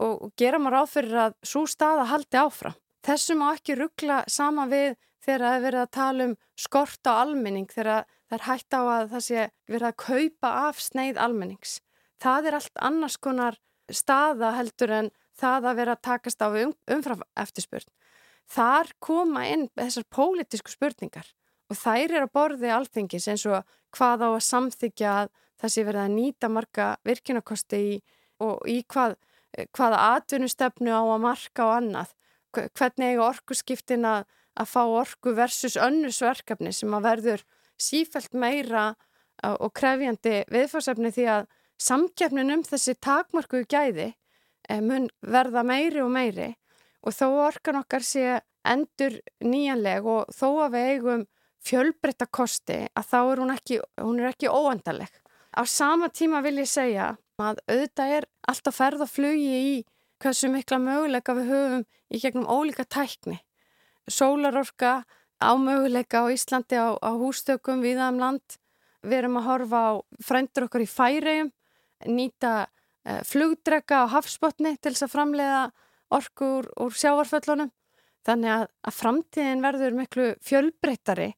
og 0.00 0.30
gera 0.40 0.60
maður 0.60 0.86
áfyrir 0.86 1.20
að 1.26 1.36
svo 1.44 1.66
staða 1.68 2.08
haldi 2.08 2.40
áfram. 2.40 2.76
Þessum 3.04 3.44
á 3.44 3.48
ekki 3.52 3.76
ruggla 3.76 4.22
sama 4.28 4.66
við 4.68 4.94
þegar 5.24 5.44
það 5.44 5.56
er 5.56 5.64
verið 5.64 5.82
að 5.82 5.94
tala 5.96 6.26
um 6.28 6.34
skort 6.56 7.08
á 7.08 7.12
almenning 7.16 7.68
þegar 7.72 8.04
það 8.28 8.36
er 8.36 8.46
hægt 8.46 8.76
á 8.76 8.80
að 8.80 9.06
það 9.14 9.24
sé 9.26 9.46
verið 9.68 9.88
að 9.88 10.00
kaupa 10.04 10.52
af 10.68 10.82
sneið 10.84 11.20
almennings. 11.20 11.80
Það 12.20 12.48
er 12.48 12.58
allt 12.60 12.82
annars 12.90 13.16
konar 13.16 13.58
staða 13.96 14.52
heldur 14.58 14.94
en 14.96 15.10
það 15.40 15.68
að 15.70 15.80
vera 15.80 15.96
að 15.96 16.04
takast 16.06 16.42
á 16.44 16.48
um, 16.48 16.72
umfram 16.90 17.24
eftirspurn. 17.38 17.88
Þar 18.50 18.94
koma 18.98 19.44
inn 19.46 19.68
þessar 19.78 20.06
pólitísku 20.10 20.72
spurningar 20.72 21.28
og 21.70 21.78
þær 21.78 22.16
eru 22.16 22.24
að 22.26 22.32
borði 22.34 22.72
alþengis 22.74 23.28
eins 23.30 23.46
og 23.46 23.62
hvað 23.94 24.26
á 24.26 24.28
að 24.30 24.46
samþykja 24.48 25.14
sé 25.68 25.84
verið 25.84 26.02
að 26.06 26.14
nýta 26.16 26.48
marga 26.48 26.94
virkinarkosti 27.06 27.80
í 27.92 27.94
og 28.40 28.64
í 28.68 28.80
hvað, 28.88 29.16
hvaða 29.76 30.00
atvinnustefnu 30.16 30.92
á 30.92 31.02
að 31.04 31.22
marka 31.26 31.66
og 31.66 31.76
annað. 31.76 32.14
Hvernig 32.56 33.12
eiga 33.12 33.26
orkuskiptin 33.28 34.06
að, 34.08 34.24
að 34.58 34.70
fá 34.72 34.80
orku 34.82 35.34
versus 35.36 35.76
önnusverkefni 35.78 36.72
sem 36.74 36.96
að 36.96 37.06
verður 37.06 37.44
sífælt 37.80 38.34
meira 38.34 38.94
og 39.44 39.70
krefjandi 39.76 40.42
viðfársefni 40.52 41.12
því 41.14 41.26
að 41.36 41.46
samkjafnin 41.80 42.54
um 42.54 42.64
þessi 42.66 42.96
takmarkuðu 43.00 43.68
gæði 43.70 44.08
eh, 44.68 44.80
mun 44.80 45.08
verða 45.20 45.64
meiri 45.66 46.02
og 46.04 46.12
meiri 46.14 46.52
og 47.00 47.16
þó 47.16 47.26
orkan 47.46 47.80
okkar 47.80 48.04
sé 48.04 48.40
endur 48.68 49.16
nýjanleg 49.40 50.04
og 50.04 50.32
þó 50.36 50.48
að 50.66 50.74
við 50.74 50.90
eigum 50.94 51.26
fjölbreytta 51.64 52.28
kosti 52.32 52.82
að 52.96 53.08
þá 53.08 53.18
er 53.20 53.42
hún 53.42 53.54
ekki, 53.54 53.78
hún 54.00 54.20
er 54.20 54.30
ekki 54.30 54.48
óendaleg. 54.52 55.10
Á 55.56 55.62
sama 55.68 56.08
tíma 56.08 56.40
vil 56.44 56.60
ég 56.60 56.68
segja 56.70 57.14
að 57.40 57.60
auðvitað 57.68 58.16
er 58.16 58.26
alltaf 58.48 58.76
ferð 58.76 59.04
og 59.04 59.10
flugi 59.10 59.60
í 59.60 59.72
hversu 60.20 60.50
mikla 60.52 60.78
möguleika 60.80 61.34
við 61.36 61.52
höfum 61.52 61.86
í 62.12 62.20
gegnum 62.20 62.48
ólíka 62.48 62.84
tækni. 62.84 63.40
Sólarorka 64.08 65.04
á 65.40 65.50
möguleika 65.56 66.24
á 66.24 66.32
Íslandi 66.32 66.76
á, 66.76 66.96
á 67.00 67.10
hústökum 67.16 67.80
viðaðum 67.84 68.20
land. 68.20 68.60
Við 69.00 69.22
erum 69.22 69.40
að 69.40 69.48
horfa 69.48 69.80
á 69.80 69.92
frændur 70.20 70.68
okkar 70.68 70.84
í 70.84 70.88
færegjum 70.88 71.52
nýta 72.06 72.54
uh, 72.66 73.20
flugdrega 73.26 74.04
á 74.06 74.12
hafsbotni 74.14 74.76
til 74.78 74.94
þess 74.94 75.08
að 75.08 75.14
framleiða 75.14 75.62
orkur 76.10 76.70
úr, 76.80 76.96
sjávarföllunum. 76.96 77.70
Þannig 78.26 78.52
að, 78.52 78.64
að 78.84 78.96
framtíðin 78.96 79.62
verður 79.64 79.94
miklu 79.96 80.26
fjölbreyttari 80.44 81.30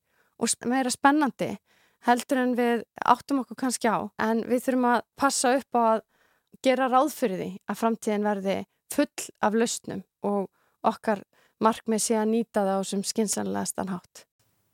og 0.42 0.66
meira 0.66 0.90
spennandi 0.90 1.52
heldur 2.06 2.40
en 2.42 2.56
við 2.58 2.82
áttum 3.06 3.42
okkur 3.44 3.60
kannski 3.62 3.90
á. 3.90 4.10
En 4.18 4.42
við 4.48 4.64
þurfum 4.66 4.88
að 4.90 5.04
passa 5.18 5.54
upp 5.58 5.78
á 5.78 5.82
að 5.82 6.02
gera 6.66 6.88
ráð 6.90 7.12
fyrir 7.14 7.38
því 7.38 7.50
að 7.70 7.78
framtíðin 7.82 8.26
verði 8.26 8.56
full 8.92 9.28
af 9.40 9.56
lausnum 9.56 10.02
og 10.26 10.50
okkar 10.86 11.22
markmið 11.62 12.02
sé 12.02 12.18
að 12.18 12.30
nýta 12.34 12.66
það 12.66 12.82
á 12.82 12.88
sem 12.90 13.04
skinsanlega 13.06 13.70
stannátt. 13.70 14.24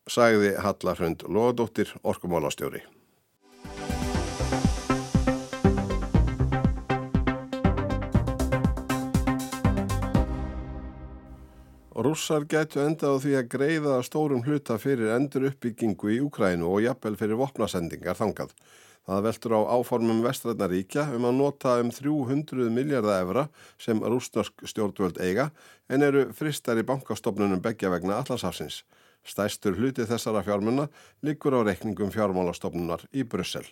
Sæði 0.09 0.55
Hallarhund 0.65 1.27
Lóðdóttir, 1.29 1.93
orkumólastjóri. 2.01 2.81
Rússar 11.99 12.45
gætu 12.47 12.79
enda 12.79 13.09
á 13.11 13.19
því 13.19 13.33
að 13.35 13.49
greiða 13.51 13.95
stórum 14.07 14.45
hluta 14.47 14.77
fyrir 14.79 15.09
endur 15.17 15.49
uppbyggingu 15.49 16.13
í 16.15 16.19
Úkrænu 16.23 16.69
og 16.71 16.85
jafnvel 16.85 17.17
fyrir 17.19 17.41
vopnasendingar 17.41 18.15
þangað. 18.15 18.53
Það 19.09 19.25
veldur 19.27 19.55
á 19.59 19.61
áformum 19.75 20.21
vestræðnaríkja 20.23 21.09
um 21.17 21.27
að 21.27 21.35
nota 21.41 21.73
um 21.83 21.91
300 21.91 22.71
miljardar 22.77 23.25
evra 23.25 23.45
sem 23.83 23.99
rúsnarsk 23.99 24.63
stjórnvöld 24.71 25.19
eiga 25.19 25.49
en 25.91 26.07
eru 26.07 26.29
fristar 26.39 26.79
í 26.79 26.87
bankastofnunum 26.87 27.65
begja 27.67 27.91
vegna 27.91 28.21
allarsafsins. 28.21 28.85
Stæstur 29.27 29.75
hluti 29.75 30.07
þessara 30.07 30.47
fjármunna 30.47 30.87
likur 31.27 31.59
á 31.59 31.67
reikningum 31.67 32.15
fjármálastofnunar 32.15 33.09
í 33.11 33.27
Brussel. 33.27 33.67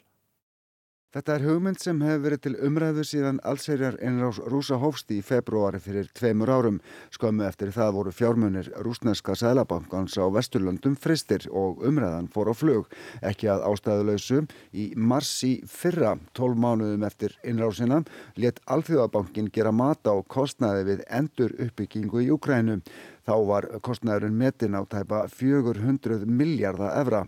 Þetta 1.17 1.33
er 1.33 1.45
hugmynd 1.47 1.81
sem 1.81 2.01
hefur 2.05 2.19
verið 2.27 2.41
til 2.45 2.59
umræðu 2.67 3.03
síðan 3.09 3.39
allserjar 3.49 3.95
innrás 4.05 4.37
rúsa 4.53 4.77
hófsti 4.77 5.17
í 5.17 5.23
februari 5.25 5.79
fyrir 5.81 6.11
tveimur 6.13 6.51
árum. 6.53 6.81
Skömmu 7.15 7.47
eftir 7.47 7.71
það 7.73 7.95
voru 7.97 8.11
fjármunir 8.13 8.67
rúsneska 8.85 9.33
sælabankans 9.41 10.19
á 10.21 10.29
Vesturlöndum 10.35 10.93
fristir 11.01 11.47
og 11.49 11.81
umræðan 11.89 12.29
fór 12.35 12.51
á 12.53 12.55
flug. 12.61 12.93
Ekki 13.25 13.49
að 13.49 13.65
ástæðuleysu. 13.71 14.43
Í 14.77 14.85
marsi 14.93 15.55
fyrra, 15.65 16.19
tólf 16.37 16.61
mánuðum 16.61 17.07
eftir 17.09 17.39
innrásina, 17.49 18.03
let 18.37 18.61
Alþjóðabankin 18.69 19.49
gera 19.57 19.73
mata 19.73 20.13
og 20.13 20.29
kostnaði 20.29 20.85
við 20.91 21.07
endur 21.09 21.57
uppbyggingu 21.57 22.27
í 22.27 22.29
Ukrænu. 22.37 22.83
Þá 23.25 23.35
var 23.49 23.71
kostnaðurinn 23.81 24.37
metin 24.37 24.77
á 24.77 24.85
tæpa 24.85 25.25
400 25.33 26.29
miljardar 26.29 26.93
evra. 27.01 27.25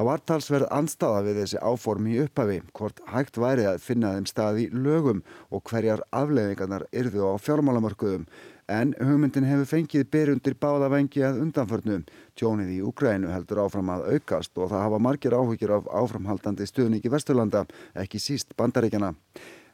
Það 0.00 0.06
var 0.08 0.22
talsverð 0.24 0.68
anstaða 0.72 1.18
við 1.26 1.38
þessi 1.42 1.58
áform 1.60 2.06
í 2.08 2.14
upphafi, 2.22 2.54
hvort 2.72 3.02
hægt 3.12 3.36
væri 3.36 3.66
að 3.68 3.82
finna 3.84 4.14
þeim 4.14 4.28
stað 4.30 4.60
í 4.62 4.64
lögum 4.72 5.18
og 5.52 5.60
hverjar 5.68 6.00
afleiðingarnar 6.16 6.86
yrðu 6.88 7.26
á 7.28 7.36
fjármálamörkuðum. 7.44 8.24
En 8.72 8.94
hugmyndin 8.96 9.44
hefur 9.44 9.68
fengið 9.74 10.06
byrjundir 10.08 10.56
báða 10.56 10.88
vengi 10.94 11.20
að 11.20 11.42
undanförnum. 11.42 12.08
Tjónið 12.32 12.72
í 12.78 12.80
Ukrænu 12.88 13.28
heldur 13.28 13.60
áfram 13.66 13.92
að 13.92 14.06
aukast 14.14 14.56
og 14.56 14.72
það 14.72 14.86
hafa 14.86 15.04
margir 15.04 15.36
áhugir 15.36 15.76
af 15.76 15.92
áframhaldandi 15.92 16.70
stuðningi 16.72 17.12
Vesturlanda, 17.12 17.66
ekki 17.92 18.24
síst 18.24 18.56
bandaríkjana. 18.56 19.12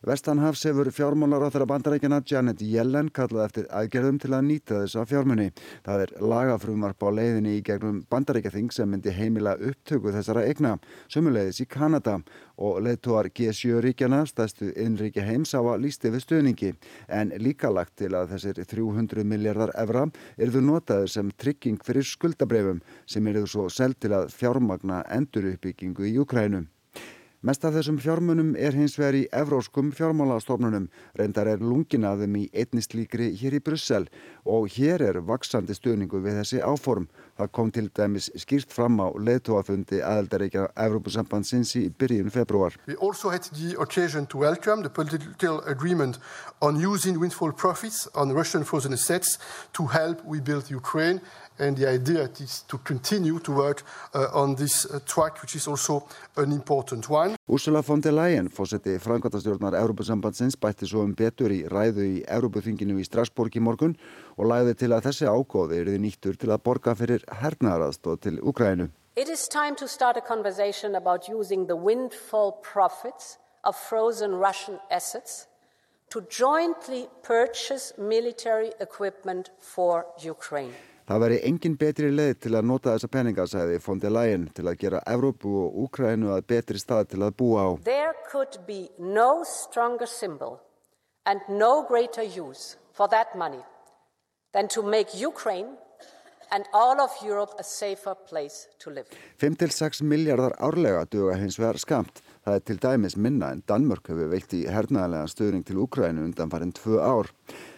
Vestanhafs 0.06 0.60
hefur 0.62 0.86
fjármálar 0.94 1.42
á 1.42 1.50
þeirra 1.50 1.66
bandarækjana 1.66 2.20
Janet 2.30 2.60
Yellen 2.62 3.08
kallað 3.10 3.48
eftir 3.48 3.64
aðgerðum 3.75 4.20
til 4.22 4.28
að 4.36 4.44
nýta 4.46 4.76
þessa 4.84 5.02
fjármunni. 5.10 5.46
Það 5.82 6.02
er 6.04 6.12
lagafrumvarp 6.30 7.02
á 7.02 7.10
leiðinni 7.10 7.54
í 7.56 7.64
gegnum 7.66 7.96
bandarækjathing 8.14 8.70
sem 8.70 8.86
myndi 8.86 9.10
heimila 9.10 9.56
upptöku 9.58 10.12
þessara 10.14 10.44
egna, 10.46 10.76
sumulegðis 11.10 11.58
í 11.64 11.66
Kanada 11.66 12.20
og 12.54 12.78
leðtúar 12.86 13.32
G7 13.34 13.82
ríkjana, 13.82 14.22
stæstu 14.30 14.70
innríkja 14.78 15.26
heims 15.26 15.56
á 15.58 15.60
að 15.66 15.82
lísti 15.88 16.14
við 16.14 16.22
stuðningi, 16.28 16.72
en 17.10 17.34
líka 17.42 17.75
lagt 17.75 17.98
til 17.98 18.12
að 18.14 18.36
þessir 18.36 18.62
300 18.62 19.26
miljardar 19.26 19.75
evra 19.75 20.06
erðu 20.38 20.62
notaður 20.70 21.10
sem 21.16 21.34
trygging 21.34 21.82
fyrir 21.82 22.06
skuldabrefum 22.06 22.78
sem 23.10 23.26
erðu 23.26 23.50
svo 23.50 23.66
seld 23.66 23.98
til 23.98 24.14
að 24.14 24.30
fjármagna 24.38 25.02
enduruppbyggingu 25.18 26.06
í 26.06 26.16
Ukrænum. 26.22 26.70
Mest 27.45 27.66
af 27.69 27.75
þessum 27.76 27.99
fjármunum 28.00 28.55
er 28.57 28.73
hins 28.73 28.95
vegar 28.97 29.16
í 29.19 29.26
evróskum 29.37 29.90
fjármálastofnunum, 29.93 30.87
reyndar 31.21 31.50
er 31.52 31.61
lungin 31.61 32.07
að 32.09 32.25
þeim 32.25 32.38
í 32.40 32.45
einni 32.57 32.81
slíkri 32.81 33.28
hér 33.37 33.59
í 33.59 33.61
Brussel 33.61 34.07
og 34.49 34.71
hér 34.73 35.05
er 35.05 35.21
vaksandi 35.21 35.76
stuðningu 35.76 36.23
við 36.25 36.40
þessi 36.40 36.62
áform. 36.64 37.11
Það 37.37 37.52
kom 37.52 37.73
til 37.76 37.90
dæmis 37.93 38.31
skýrt 38.40 38.73
fram 38.73 38.97
á 39.05 39.12
leðtóafundi 39.12 40.00
aðeldaríkja 40.00 40.71
Evrópusambandsins 40.87 41.75
í 41.76 41.90
byrjun 41.93 42.33
februar. 42.33 42.73
We 42.88 42.97
also 42.97 43.28
had 43.28 43.45
the 43.52 43.76
occasion 43.78 44.25
to 44.33 44.38
welcome 44.38 44.83
the 44.83 44.90
political 44.90 45.61
agreement 45.69 46.16
on 46.62 46.81
using 46.81 47.21
windfall 47.21 47.52
profits 47.52 48.09
on 48.14 48.33
Russian 48.33 48.64
frozen 48.64 48.95
assets 48.95 49.37
to 49.75 49.93
help 49.93 50.25
rebuild 50.25 50.71
Ukraine 50.71 51.21
and 51.59 51.76
the 51.76 51.88
idea 51.88 52.28
is 52.40 52.64
to 52.69 52.78
continue 52.78 53.38
to 53.40 53.52
work 53.52 53.83
uh, 54.14 54.28
on 54.33 54.55
this 54.57 54.87
uh, 54.87 54.99
track 55.07 55.40
which 55.43 55.57
is 55.57 55.66
also 55.66 56.07
an 56.37 56.52
important 56.52 57.09
one. 57.09 57.25
Ursula 57.49 57.83
von 57.83 58.00
der 58.02 58.12
Leyen, 58.12 58.49
fósetti 58.50 58.97
framkvæmtastjórnar 59.02 59.76
Európusambandsins, 59.78 60.56
bætti 60.61 60.87
svo 60.87 61.04
um 61.06 61.14
betur 61.14 61.52
í 61.54 61.62
ræðu 61.71 62.04
í 62.06 62.23
Európuþinginu 62.26 62.99
í 63.00 63.06
Strasbourg 63.06 63.56
í 63.56 63.62
morgun 63.62 63.97
og 64.37 64.50
læði 64.50 64.75
til 64.83 64.92
að 64.92 65.09
þessi 65.09 65.30
ágóði 65.30 65.80
er 65.80 65.90
þið 65.92 66.00
nýttur 66.04 66.38
til 66.40 66.50
að 66.52 66.62
borga 66.68 66.95
fyrir 66.99 67.25
hernaðaraðstóð 67.42 68.21
til 68.26 68.40
Ukrænu. 68.42 68.90
It 69.16 69.28
is 69.28 69.49
time 69.49 69.75
to 69.76 69.88
start 69.88 70.16
a 70.16 70.21
conversation 70.21 70.95
about 70.95 71.28
using 71.28 71.66
the 71.66 71.76
windfall 71.76 72.52
profits 72.62 73.38
of 73.64 73.76
frozen 73.76 74.35
Russian 74.35 74.78
assets 74.90 75.47
to 76.11 76.21
jointly 76.28 77.09
purchase 77.23 77.92
military 77.99 78.73
equipment 78.80 79.50
for 79.61 80.06
Ukraine. 80.23 80.75
Það 81.06 81.20
veri 81.22 81.36
engin 81.46 81.75
betri 81.78 82.08
leið 82.10 82.32
til 82.42 82.50
að 82.58 82.64
nota 82.66 82.96
þessa 82.96 83.08
peninga, 83.14 83.44
sagði 83.46 83.76
von 83.84 84.00
der 84.02 84.10
Leyen, 84.10 84.48
til 84.50 84.64
að 84.66 84.78
gera 84.80 85.02
Evrópu 85.06 85.52
og 85.60 85.76
Úkrænu 85.84 86.32
að 86.34 86.48
betri 86.50 86.80
stað 86.82 87.12
til 87.12 87.20
að 87.22 87.36
búa 87.38 87.62
á. 87.62 87.68
There 87.86 88.14
could 88.26 88.58
be 88.66 88.88
no 88.98 89.44
stronger 89.46 90.10
symbol 90.10 90.58
and 91.25 91.46
no 91.48 91.86
greater 91.86 92.26
use 92.26 92.75
for 92.92 93.06
that 93.14 93.36
money 93.38 93.62
than 94.50 94.66
to 94.75 94.82
make 94.82 95.14
Ukraine 95.14 95.78
and 96.50 96.66
all 96.75 96.98
of 97.00 97.14
Europe 97.22 97.54
a 97.58 97.62
safer 97.62 98.16
place 98.26 98.66
to 98.82 98.90
live. 98.90 99.06
5-6 99.38 100.02
miljardar 100.02 100.58
árlega 100.58 101.06
duga 101.06 101.38
hins 101.38 101.60
vegar 101.62 101.78
skamt. 101.78 102.18
Það 102.42 102.58
er 102.58 102.66
til 102.66 102.82
dæmis 102.82 103.14
minna 103.16 103.54
en 103.54 103.62
Danmörk 103.62 104.10
hefur 104.10 104.34
veikt 104.34 104.58
í 104.58 104.66
hernaðlega 104.66 105.30
stöðning 105.30 105.62
til 105.70 105.78
Úkrænu 105.86 106.26
undan 106.26 106.50
farin 106.50 106.75
tvö 106.75 106.98
ár. 106.98 107.30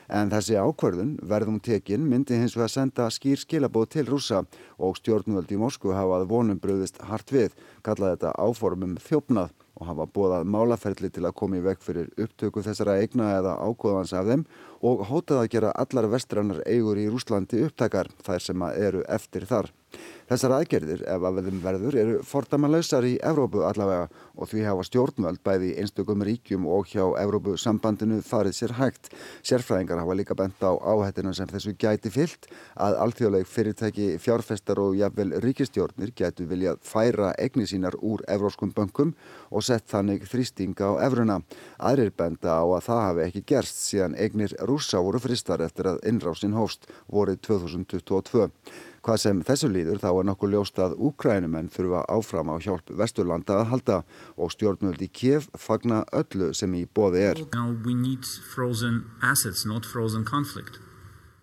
En 0.08 0.30
þessi 0.32 0.56
ákverðun, 0.56 1.18
verðum 1.20 1.58
tekin, 1.60 2.06
myndi 2.08 2.38
hins 2.40 2.56
vegar 2.56 2.72
senda 2.72 3.10
skýr 3.12 3.40
skilabóð 3.42 3.90
til 3.92 4.06
rúsa 4.08 4.42
og 4.80 4.96
stjórnvöldi 4.96 5.58
í 5.58 5.60
Moskvu 5.60 5.92
hafað 5.92 6.24
vonum 6.30 6.60
bröðist 6.62 7.02
hart 7.10 7.28
við, 7.34 7.52
kallaði 7.84 8.16
þetta 8.16 8.32
áformum 8.40 8.96
þjófnað 9.04 9.52
og 9.78 9.86
hafa 9.86 10.06
bóðað 10.10 10.48
málaferli 10.50 11.10
til 11.14 11.24
að 11.28 11.36
koma 11.38 11.58
í 11.58 11.64
veg 11.64 11.82
fyrir 11.82 12.10
upptöku 12.18 12.64
þessara 12.66 12.98
eigna 12.98 13.30
eða 13.38 13.56
ákvöðans 13.62 14.14
af 14.18 14.26
þeim 14.26 14.44
og 14.84 15.04
hótað 15.08 15.42
að 15.42 15.50
gera 15.54 15.74
allar 15.82 16.10
vestrannar 16.12 16.62
eigur 16.66 16.98
í 16.98 17.08
Rúslandi 17.10 17.64
upptakar 17.66 18.10
þær 18.26 18.44
sem 18.44 18.68
eru 18.70 19.02
eftir 19.08 19.46
þar. 19.48 19.72
Þessar 20.28 20.52
aðgerðir, 20.58 21.02
ef 21.08 21.22
að 21.24 21.36
veðum 21.38 21.60
verður, 21.64 21.94
eru 21.96 22.16
fordamalösar 22.28 23.06
í 23.08 23.14
Evrópu 23.24 23.62
allavega 23.64 24.10
og 24.36 24.50
því 24.50 24.64
hafa 24.66 24.84
stjórnvöld 24.84 25.40
bæði 25.46 25.70
einstökum 25.80 26.24
ríkjum 26.28 26.66
og 26.68 26.90
hjá 26.90 27.00
Evrópu 27.22 27.54
sambandinu 27.56 28.18
farið 28.26 28.58
sér 28.58 28.74
hægt. 28.76 29.08
Sérfræðingar 29.40 30.02
hafa 30.02 30.18
líka 30.18 30.36
bent 30.36 30.60
á 30.60 30.76
áhættina 30.76 31.32
sem 31.32 31.48
þessu 31.48 31.72
gæti 31.80 32.12
fyllt 32.12 32.50
að 32.76 32.98
alþjóðleg 33.06 33.48
fyrirtæki 33.48 34.10
fjárfestar 34.20 34.82
og 34.84 34.98
jafnvel 35.00 35.32
ríkistjórnir 35.40 36.12
gætu 36.12 36.44
viljað 36.50 36.84
færa 36.84 37.32
egni 37.40 37.64
sínar 37.64 37.96
úr 38.04 38.20
evróskum 38.28 38.74
bönkum 38.76 39.16
og 39.48 39.64
sett 39.68 39.86
þannig 39.90 40.26
þrýsting 40.28 40.74
á 40.80 40.90
evruna. 41.06 41.38
Aðrir 41.78 42.10
benda 42.16 42.58
á 42.58 42.64
að 42.64 42.84
það 42.88 43.02
hafi 43.04 43.24
ekki 43.26 43.42
gerst 43.52 43.80
síðan 43.84 44.16
egnir 44.18 44.54
rúsa 44.68 45.02
voru 45.04 45.20
fristar 45.22 45.62
eftir 45.64 45.90
að 45.92 46.02
innrásin 46.08 46.56
hófst 46.56 46.88
vorið 47.06 47.42
2022. 47.46 48.48
Hvað 49.08 49.20
sem 49.22 49.38
þessu 49.46 49.70
líður 49.72 50.00
þá 50.02 50.08
er 50.10 50.26
nokkuð 50.28 50.50
ljóst 50.52 50.80
að 50.82 50.96
Úkrænumenn 51.08 51.70
þurfa 51.72 52.02
áfram 52.12 52.50
á 52.52 52.56
hjálp 52.60 52.90
Vesturlanda 52.98 53.60
að 53.60 53.70
halda 53.70 53.98
og 54.36 54.52
stjórnvöld 54.52 55.04
í 55.06 55.08
Kiev 55.08 55.46
fagna 55.56 56.02
öllu 56.12 56.50
sem 56.52 56.74
í 56.74 56.82
bóði 56.84 57.22
er. 57.30 57.40
Assets. 59.22 59.64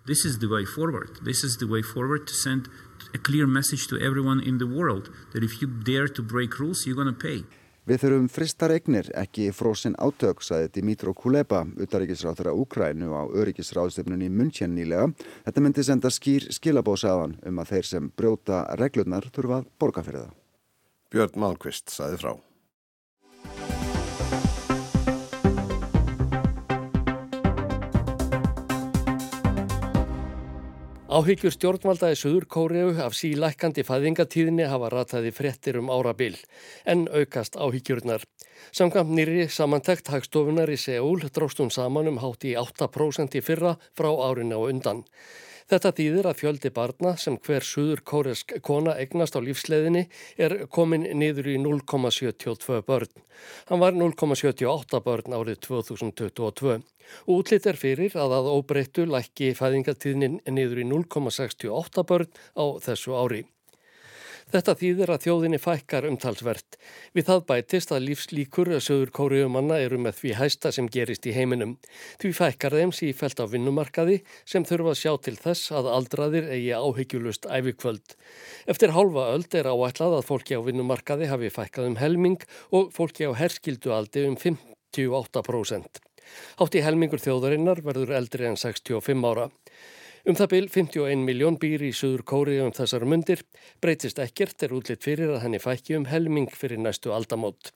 This 0.06 0.24
is 0.24 0.38
the 0.38 0.48
way 0.48 0.66
forward. 0.66 1.18
This 1.24 1.44
is 1.44 1.58
the 1.58 1.66
way 1.66 1.82
forward 1.82 2.28
to 2.28 2.34
send 2.34 2.70
a 3.16 3.18
clear 3.18 3.48
message 3.48 3.88
to 3.88 4.00
everyone 4.00 4.40
in 4.40 4.60
the 4.60 4.68
world 4.68 5.10
that 5.34 5.44
if 5.44 5.62
you 5.62 5.68
dare 5.68 6.08
to 6.08 6.22
break 6.22 6.60
rules, 6.60 6.86
you're 6.86 6.96
going 6.96 7.08
to 7.08 7.14
pay. 7.14 7.44
Við 7.86 8.00
þurfum 8.02 8.30
fristar 8.34 8.72
eignir, 8.74 9.12
ekki 9.14 9.52
frósin 9.54 9.94
átök, 10.02 10.40
saði 10.42 10.72
Dimitro 10.74 11.12
Kuleba, 11.14 11.60
utaríkisráþara 11.78 12.56
Úkrænu 12.58 13.12
á 13.14 13.30
öryggisráðstöfnunni 13.30 14.26
München 14.34 14.74
nýlega. 14.74 15.12
Þetta 15.46 15.62
myndi 15.62 15.86
senda 15.86 16.10
skýr 16.10 16.48
skilabósaðan 16.58 17.38
um 17.46 17.62
að 17.62 17.76
þeir 17.76 17.90
sem 17.92 18.10
brjóta 18.18 18.64
reglurnar 18.82 19.30
þurfa 19.30 19.62
að 19.62 19.70
borga 19.78 20.06
fyrir 20.08 20.24
það. 20.24 20.36
Björn 21.14 21.42
Malmqvist 21.46 21.94
saði 21.94 22.18
frá. 22.24 22.34
Áhyggjur 31.16 31.54
stjórnvalda 31.54 32.10
í 32.12 32.16
Suður 32.20 32.44
Kóriðu 32.52 32.98
af 33.00 33.14
sílækandi 33.16 33.86
fæðingatíðinni 33.88 34.66
hafa 34.68 34.90
rataði 34.92 35.30
frettir 35.32 35.78
um 35.80 35.88
árabil, 35.88 36.34
en 36.84 37.06
aukast 37.08 37.56
áhyggjurnar. 37.56 38.26
Samkvæmt 38.76 39.14
nýri 39.16 39.46
samantækt 39.48 40.12
hagstofunar 40.12 40.68
í 40.68 40.76
Seúl 40.76 41.24
dróst 41.32 41.62
hún 41.64 41.72
saman 41.72 42.12
um 42.12 42.20
hátt 42.20 42.44
í 42.44 42.52
8% 42.60 43.40
í 43.40 43.44
fyrra 43.46 43.78
frá 43.96 44.10
árinu 44.12 44.60
á 44.60 44.68
undan. 44.68 45.06
Þetta 45.66 45.90
þýðir 45.98 46.28
að 46.30 46.42
fjöldi 46.44 46.70
barna 46.74 47.12
sem 47.18 47.40
hver 47.42 47.64
suður 47.66 48.02
kóresk 48.06 48.52
kona 48.68 48.94
egnast 49.02 49.34
á 49.34 49.42
lífsleðinni 49.42 50.04
er 50.38 50.54
komin 50.70 51.08
niður 51.18 51.50
í 51.50 51.56
0,72 51.58 52.84
börn. 52.86 53.10
Hann 53.72 53.82
var 53.82 53.98
0,78 53.98 55.02
börn 55.08 55.34
árið 55.40 55.64
2022 55.66 56.76
og 56.76 57.34
útlitt 57.40 57.66
er 57.66 57.82
fyrir 57.82 58.14
að 58.14 58.38
að 58.38 58.52
óbreyttu 58.54 59.08
lækki 59.10 59.56
fæðingatíðnin 59.58 60.38
niður 60.46 60.86
í 60.86 60.88
0,68 60.94 62.06
börn 62.14 62.30
á 62.54 62.66
þessu 62.86 63.18
ári. 63.18 63.42
Þetta 64.54 64.76
þýðir 64.78 65.10
að 65.10 65.24
þjóðinni 65.24 65.58
fækkar 65.58 66.06
umtalsvert. 66.06 66.76
Við 67.18 67.26
það 67.32 67.40
bætist 67.50 67.94
að 67.96 68.04
lífslíkur 68.06 68.70
söður 68.78 69.12
kóriumanna 69.18 69.80
eru 69.82 69.98
með 69.98 70.20
því 70.20 70.34
hæsta 70.38 70.72
sem 70.76 70.90
gerist 70.94 71.26
í 71.26 71.34
heiminum. 71.34 71.74
Því 72.22 72.32
fækkar 72.38 72.78
þeim 72.78 72.94
sífælt 72.94 73.42
á 73.42 73.50
vinnumarkaði 73.50 74.20
sem 74.46 74.68
þurfa 74.70 74.94
að 74.94 75.02
sjá 75.02 75.12
til 75.26 75.36
þess 75.42 75.74
að 75.74 75.90
aldraðir 75.96 76.50
eigi 76.54 76.72
áhyggjulust 76.78 77.50
æfikvöld. 77.50 78.18
Eftir 78.70 78.94
hálfa 78.94 79.28
öld 79.34 79.58
er 79.58 79.72
áætlað 79.74 80.20
að 80.20 80.28
fólki 80.30 80.62
á 80.62 80.62
vinnumarkaði 80.62 81.32
hafi 81.34 81.54
fækkað 81.58 81.90
um 81.90 82.00
helming 82.04 82.50
og 82.70 82.94
fólki 82.94 83.26
á 83.26 83.34
herskildualdi 83.34 84.28
um 84.30 84.38
58%. 84.38 86.06
Hátt 86.60 86.78
í 86.78 86.82
helmingur 86.86 87.22
þjóðarinnar 87.22 87.82
verður 87.86 88.14
eldri 88.18 88.48
en 88.50 88.62
65 88.62 89.26
ára. 89.26 89.50
Um 90.26 90.34
það 90.34 90.48
byl 90.50 90.68
51 90.74 91.22
miljón 91.22 91.58
býr 91.62 91.84
í 91.86 91.92
Suður 91.94 92.24
Kóri 92.26 92.56
um 92.64 92.72
þessar 92.74 93.04
mundir, 93.06 93.44
breytist 93.78 94.18
ekkert 94.18 94.64
er 94.66 94.72
útlitt 94.74 95.06
fyrir 95.06 95.30
að 95.36 95.44
henni 95.44 95.60
fækki 95.62 95.94
um 96.00 96.08
helming 96.10 96.50
fyrir 96.50 96.82
næstu 96.82 97.12
aldamót. 97.14 97.70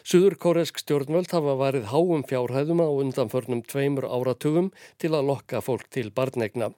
Suður 0.00 0.38
Kóresk 0.40 0.80
stjórnvöld 0.80 1.28
hafa 1.36 1.52
varið 1.60 1.90
háum 1.92 2.24
fjárhæðum 2.24 2.80
á 2.80 2.88
undanförnum 2.88 3.60
tveimur 3.68 4.08
áratugum 4.08 4.70
til 4.96 5.12
að 5.12 5.28
lokka 5.28 5.60
fólk 5.60 5.84
til 5.92 6.08
barnegna. 6.16 6.70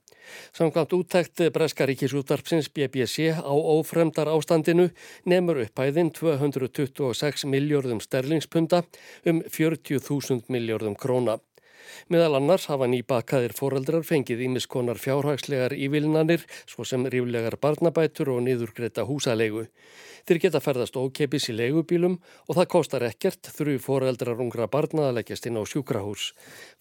Samkvæmt 0.51 0.97
úttækt 0.99 1.47
Breskaríkisúttarpsins 1.55 2.67
BBC 2.75 3.31
á 3.39 3.55
ófremdar 3.55 4.33
ástandinu 4.35 4.89
nefnur 5.31 5.63
upphæðin 5.63 6.11
226 6.11 7.47
miljörðum 7.47 8.03
sterlingspunda 8.03 8.83
um 9.31 9.45
40.000 9.47 10.51
miljörðum 10.51 10.99
króna. 10.99 11.39
Meðal 12.13 12.39
annars 12.39 12.69
hafa 12.71 12.89
nýbakaðir 12.91 13.55
foreldrar 13.57 14.05
fengið 14.07 14.45
ímiskonar 14.49 15.01
fjárhagslegar 15.01 15.75
ívilnanir 15.77 16.45
svo 16.65 16.87
sem 16.89 17.07
ríflegar 17.07 17.59
barnabætur 17.63 18.33
og 18.35 18.43
niðurgreita 18.47 19.07
húsalegu. 19.09 19.67
Þeir 20.29 20.43
geta 20.43 20.61
ferðast 20.61 20.97
ókeipis 21.01 21.49
í 21.49 21.57
legubílum 21.57 22.19
og 22.21 22.59
það 22.59 22.71
kostar 22.75 23.07
ekkert 23.09 23.49
þrjú 23.57 23.79
foreldrar 23.81 24.43
ungra 24.45 24.69
barna 24.69 25.09
að 25.09 25.21
leggjast 25.21 25.49
inn 25.49 25.57
á 25.57 25.65
sjúkrahús. 25.65 26.33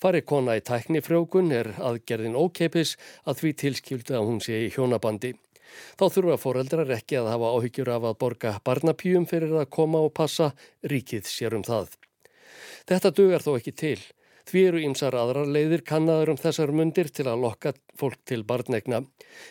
Fari 0.02 0.24
kona 0.28 0.58
í 0.60 0.64
tæknifrjókun 0.68 1.54
er 1.56 1.74
aðgerðin 1.80 2.36
ókeipis 2.36 2.98
að 3.24 3.44
því 3.44 3.54
tilskildu 3.64 4.18
að 4.20 4.28
hún 4.32 4.42
sé 4.44 4.66
í 4.66 4.72
hjónabandi. 4.74 5.36
Þá 6.00 6.06
þurfa 6.16 6.38
foreldrar 6.42 6.92
ekki 6.98 7.20
að 7.20 7.32
hafa 7.34 7.54
áhyggjur 7.56 7.94
af 7.96 8.10
að 8.10 8.20
borga 8.24 8.54
barnapjúum 8.68 9.28
fyrir 9.30 9.56
að 9.62 9.72
koma 9.78 10.04
og 10.06 10.14
passa 10.16 10.52
ríkið 10.84 11.28
sér 11.28 11.58
um 11.58 11.66
það. 11.68 11.96
Þetta 12.88 13.14
dugar 13.16 13.44
þó 13.44 13.52
ekki 13.58 13.74
til. 13.76 14.00
Því 14.48 14.62
eru 14.64 14.80
ýmsar 14.80 15.16
aðrar 15.20 15.50
leiðir 15.52 15.82
kannaður 15.84 16.30
um 16.32 16.38
þessar 16.40 16.72
mundir 16.72 17.10
til 17.12 17.26
að 17.28 17.42
lokka 17.44 17.74
fólk 18.00 18.22
til 18.30 18.46
barnegna. 18.48 19.02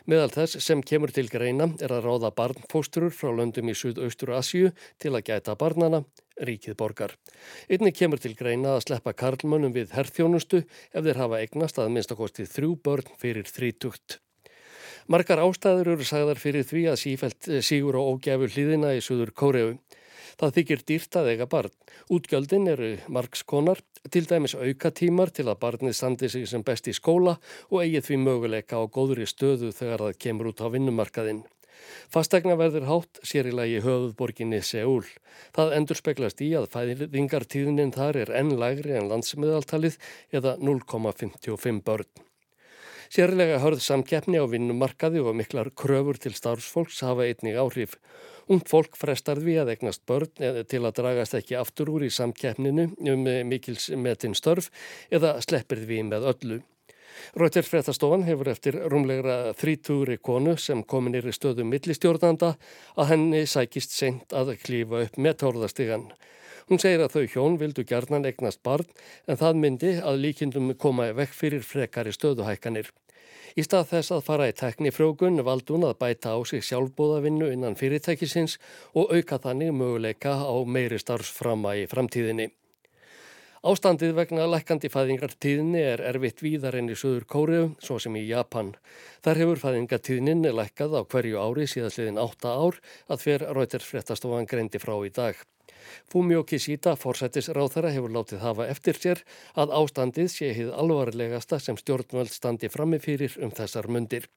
Meðal 0.08 0.30
þess 0.32 0.64
sem 0.64 0.80
kemur 0.80 1.12
til 1.12 1.26
greina 1.28 1.66
er 1.84 1.92
að 1.92 2.06
ráða 2.06 2.30
barnfósturur 2.38 3.12
frá 3.12 3.28
löndum 3.36 3.68
í 3.68 3.74
Suðaustur 3.76 4.32
Asju 4.38 4.70
til 5.02 5.12
að 5.12 5.26
gæta 5.28 5.56
barnana, 5.60 6.00
ríkið 6.40 6.78
borgar. 6.80 7.12
Einni 7.68 7.92
kemur 7.92 8.22
til 8.24 8.32
greina 8.38 8.78
að 8.78 8.86
sleppa 8.86 9.12
karlmönnum 9.12 9.76
við 9.76 9.92
herrþjónustu 9.98 10.62
ef 10.64 11.02
þeir 11.04 11.20
hafa 11.20 11.42
eignast 11.44 11.82
að 11.82 11.92
minnstakosti 11.92 12.48
þrjú 12.48 12.78
börn 12.80 13.12
fyrir 13.20 13.52
þrítugt. 13.52 14.22
Margar 15.12 15.44
ástæður 15.44 15.92
eru 15.92 16.08
sagðar 16.08 16.40
fyrir 16.40 16.64
því 16.66 16.88
að 16.90 17.00
sífælt 17.02 17.52
sígur 17.68 18.00
og 18.00 18.16
ógæfu 18.16 18.48
hlýðina 18.48 18.96
í 18.96 19.04
Suður 19.04 19.36
Kóreu. 19.36 19.76
Það 20.40 20.54
þykir 20.58 20.84
dýrt 20.90 21.18
að 21.20 21.30
eiga 21.32 21.48
barn. 21.50 21.74
Útgjöldin 22.12 22.70
eru 22.72 22.92
margskonar, 23.12 23.82
til 24.10 24.24
dæmis 24.28 24.56
aukatímar 24.58 25.32
til 25.34 25.48
að 25.48 25.60
barnið 25.64 25.98
standi 25.98 26.30
sig 26.32 26.46
sem 26.50 26.64
best 26.66 26.88
í 26.90 26.94
skóla 26.96 27.38
og 27.70 27.82
eigið 27.82 28.08
því 28.08 28.22
möguleika 28.22 28.80
á 28.80 28.84
góðri 28.86 29.26
stöðu 29.30 29.72
þegar 29.74 30.06
það 30.06 30.18
kemur 30.26 30.50
út 30.52 30.62
á 30.62 30.66
vinnumarkaðinn. 30.74 31.44
Fastegna 32.12 32.56
verður 32.58 32.86
hátt 32.90 33.20
sér 33.26 33.50
í 33.50 33.54
lagi 33.54 33.80
höfuðborginni 33.84 34.62
Seúl. 34.64 35.04
Það 35.56 35.74
endur 35.78 36.00
speglast 36.00 36.42
í 36.44 36.52
að 36.58 36.70
fæðingartíðinin 36.74 37.94
þar 37.96 38.22
er 38.24 38.32
enn 38.40 38.54
lægri 38.60 38.96
en 38.98 39.10
landsmiðaltalið 39.12 39.98
eða 40.34 40.56
0,55 40.62 41.82
börn. 41.86 42.08
Sérlega 43.12 43.60
hörð 43.62 43.82
samkeppni 43.84 44.40
á 44.42 44.44
vinnumarkaði 44.50 45.22
og 45.22 45.36
miklar 45.38 45.70
kröfur 45.78 46.18
til 46.18 46.34
starfsfólks 46.34 47.02
hafa 47.06 47.26
einnig 47.28 47.58
áhrif. 47.60 47.96
Ung 48.50 48.62
fólk 48.66 48.94
frestar 48.98 49.40
því 49.42 49.56
að 49.62 49.72
egnast 49.74 50.04
börn 50.06 50.30
til 50.70 50.82
að 50.82 50.96
dragast 51.00 51.34
ekki 51.38 51.58
aftur 51.58 51.90
úr 51.94 52.06
í 52.06 52.12
samkeppninu 52.14 52.88
um 53.12 53.26
mikils 53.50 53.90
metin 53.98 54.36
störf 54.38 54.70
eða 55.10 55.36
sleppir 55.42 55.82
því 55.82 56.02
með 56.10 56.30
öllu. 56.32 56.62
Rauter 57.36 57.64
fréttastofan 57.64 58.26
hefur 58.26 58.50
eftir 58.52 58.76
rúmlegra 58.92 59.54
þrítúri 59.56 60.18
konu 60.22 60.56
sem 60.60 60.82
komin 60.84 61.16
er 61.16 61.26
í 61.26 61.34
stöðu 61.34 61.64
millistjórnanda 61.66 62.54
að 62.96 63.10
henni 63.12 63.42
sækist 63.48 63.94
seint 63.96 64.36
að 64.36 64.56
klífa 64.62 65.06
upp 65.06 65.16
með 65.18 65.38
tórðastigan. 65.42 66.10
Hún 66.66 66.80
segir 66.82 66.98
að 66.98 67.12
þau 67.14 67.26
hjón 67.30 67.56
vildu 67.60 67.82
gerðnan 67.86 68.24
egnast 68.26 68.58
barn 68.66 68.88
en 69.30 69.38
það 69.38 69.58
myndi 69.62 69.90
að 70.02 70.16
líkindum 70.24 70.72
koma 70.82 71.12
vekk 71.14 71.36
fyrir 71.40 71.62
frekari 71.62 72.10
stöðuhækkanir. 72.16 72.88
Í 73.54 73.62
stað 73.62 73.92
þess 73.92 74.14
að 74.16 74.24
fara 74.26 74.48
í 74.50 74.56
teknifrjókun 74.58 75.44
valdi 75.46 75.76
hún 75.76 75.86
að 75.86 75.94
bæta 76.02 76.34
á 76.34 76.38
sig 76.42 76.66
sjálfbóðavinnu 76.66 77.52
innan 77.54 77.78
fyrirtækisins 77.78 78.58
og 78.98 79.14
auka 79.14 79.38
þannig 79.46 79.70
möguleika 79.78 80.34
á 80.42 80.56
meiri 80.66 80.98
starfsframa 80.98 81.76
í 81.78 81.86
framtíðinni. 81.86 82.50
Ástandið 83.66 84.12
vegna 84.14 84.44
lækandi 84.46 84.86
fæðingartíðinni 84.94 85.80
er 85.82 86.02
erfitt 86.06 86.38
víðar 86.44 86.76
enn 86.78 86.92
í 86.92 86.94
Suður 86.94 87.24
Kóriu, 87.26 87.62
svo 87.82 87.96
sem 87.98 88.14
í 88.14 88.20
Japan. 88.28 88.68
Þar 89.26 89.40
hefur 89.40 89.60
fæðingartíðnin 89.64 90.46
lækkað 90.54 90.94
á 90.94 91.02
hverju 91.02 91.40
ári 91.42 91.66
síðastliðin 91.72 92.20
átta 92.22 92.52
ár 92.54 92.78
að 93.10 93.24
fyrr 93.24 93.46
Reuters 93.58 93.88
fréttastofan 93.90 94.46
greindi 94.46 94.78
frá 94.78 94.94
í 95.02 95.10
dag. 95.10 95.40
Fumio 96.06 96.44
Kishida, 96.46 96.94
forsættis 96.94 97.50
ráþara, 97.50 97.90
hefur 97.90 98.14
látið 98.14 98.44
hafa 98.46 98.70
eftir 98.70 99.02
sér 99.02 99.24
að 99.58 99.74
ástandið 99.80 100.30
sé 100.30 100.54
hið 100.54 100.70
alvarlegasta 100.70 101.58
sem 101.58 101.80
stjórnvöld 101.80 102.30
standi 102.30 102.70
frammefyrir 102.70 103.34
um 103.42 103.50
þessar 103.50 103.90
mundir. 103.90 104.30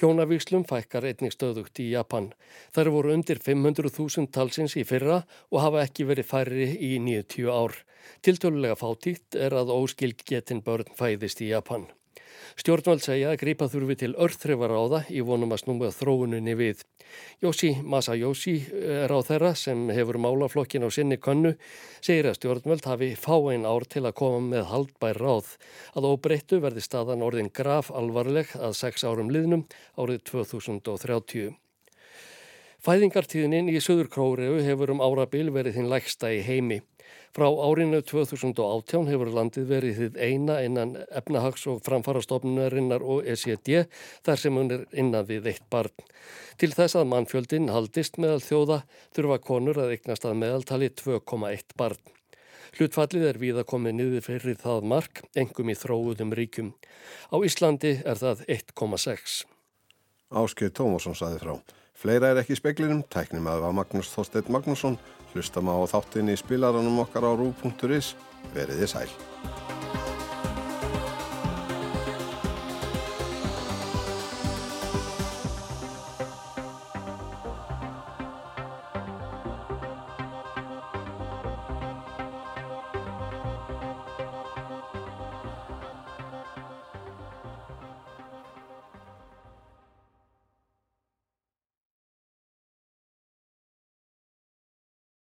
Hjónavíkslum 0.00 0.66
fækkar 0.68 1.06
einnig 1.08 1.32
stöðugt 1.32 1.80
í 1.80 1.94
Japan. 1.94 2.34
Þar 2.76 2.92
voru 2.92 3.16
undir 3.16 3.40
500.000 3.40 4.28
talsins 4.36 4.76
í 4.76 4.84
fyrra 4.84 5.22
og 5.48 5.62
hafa 5.64 5.86
ekki 5.86 6.04
verið 6.12 6.28
færri 6.28 6.74
í 6.76 6.98
90 7.00 7.48
ár. 7.48 7.80
Tiltölulega 8.26 8.76
fátíkt 8.80 9.38
er 9.38 9.56
að 9.56 9.72
óskilg 9.76 10.26
getin 10.26 10.64
börn 10.66 10.90
fæðist 10.98 11.42
í 11.44 11.50
Japan. 11.52 11.88
Stjórnvald 12.58 13.02
segja 13.04 13.30
að 13.30 13.40
greipa 13.44 13.68
þurfi 13.70 13.96
til 14.00 14.10
örþrifar 14.20 14.72
á 14.74 14.82
það 14.92 15.10
í 15.14 15.22
vonum 15.26 15.54
að 15.54 15.62
snúma 15.62 15.90
þróuninni 15.94 16.54
við. 16.58 16.82
Jósi 17.42 17.70
Masajósi 17.82 18.56
er 19.04 19.12
á 19.12 19.18
þeirra 19.26 19.52
sem 19.58 19.86
hefur 19.94 20.18
málaflokkin 20.22 20.84
á 20.86 20.90
sinni 20.92 21.18
könnu, 21.22 21.54
segir 22.04 22.30
að 22.30 22.38
stjórnvald 22.40 22.86
hafi 22.90 23.12
fáein 23.18 23.66
ár 23.68 23.86
til 23.88 24.04
að 24.04 24.16
koma 24.20 24.42
með 24.50 24.68
haldbær 24.72 25.22
ráð. 25.22 25.56
Að 25.94 26.10
óbreyttu 26.10 26.60
verði 26.62 26.84
staðan 26.84 27.24
orðin 27.26 27.52
graf 27.54 27.90
alvarleg 27.94 28.54
að 28.58 28.76
sex 28.82 29.06
árum 29.06 29.32
liðnum 29.32 29.66
árið 29.96 30.24
2030. 30.32 31.56
Fæðingartíðinin 32.80 33.68
í 33.68 33.80
Suður 33.84 34.08
Króriðu 34.08 34.62
hefur 34.64 34.94
um 34.94 35.02
árabil 35.04 35.50
verið 35.52 35.76
þinn 35.76 35.90
læksta 35.92 36.32
í 36.32 36.40
heimi. 36.46 36.80
Frá 37.30 37.46
árinu 37.46 38.00
2018 38.02 39.06
hefur 39.06 39.28
landið 39.30 39.66
verið 39.70 39.98
þið 40.00 40.16
eina 40.18 40.56
innan 40.66 40.96
efnahags- 41.14 41.68
og 41.70 41.82
framfarastofnunarinnar 41.86 43.04
og 43.06 43.22
ECD 43.22 43.84
þar 44.26 44.40
sem 44.42 44.56
hún 44.58 44.72
er 44.74 44.86
innan 44.90 45.28
við 45.28 45.46
eitt 45.52 45.66
barn. 45.70 45.94
Til 46.58 46.72
þess 46.74 46.98
að 46.98 47.06
mannfjöldin 47.12 47.70
haldist 47.70 48.18
meðal 48.18 48.42
þjóða 48.42 48.80
þurfa 49.14 49.38
konur 49.46 49.78
að 49.78 49.94
eignast 49.94 50.26
að 50.26 50.40
meðaltali 50.42 50.90
2,1 50.90 51.76
barn. 51.78 52.02
Hlutfallið 52.74 53.26
er 53.28 53.38
við 53.38 53.62
að 53.62 53.68
komið 53.70 53.96
niður 53.98 54.26
fyrir 54.26 54.58
það 54.58 54.90
mark, 54.90 55.22
engum 55.38 55.70
í 55.70 55.78
þróuðum 55.78 56.34
ríkum. 56.38 56.74
Á 57.30 57.36
Íslandi 57.46 57.96
er 58.04 58.18
það 58.18 58.44
1,6. 58.46 59.42
Áskei 60.30 60.70
Tómasson 60.70 61.16
saði 61.18 61.40
frá. 61.42 61.54
Fleira 62.00 62.30
er 62.30 62.38
ekki 62.40 62.54
í 62.54 62.58
speklinum, 62.58 63.02
tæknum 63.12 63.48
að 63.50 63.58
það 63.58 63.64
var 63.66 63.74
Magnús 63.76 64.12
Þorstein 64.14 64.52
Magnússon 64.54 65.00
Hlustam 65.34 65.70
á 65.70 65.76
þáttinni 65.90 66.34
í 66.34 66.40
spilaranum 66.40 67.02
okkar 67.04 67.28
á 67.28 67.32
rú.is. 67.34 68.14
Veriði 68.54 68.88
sæl. 68.90 69.10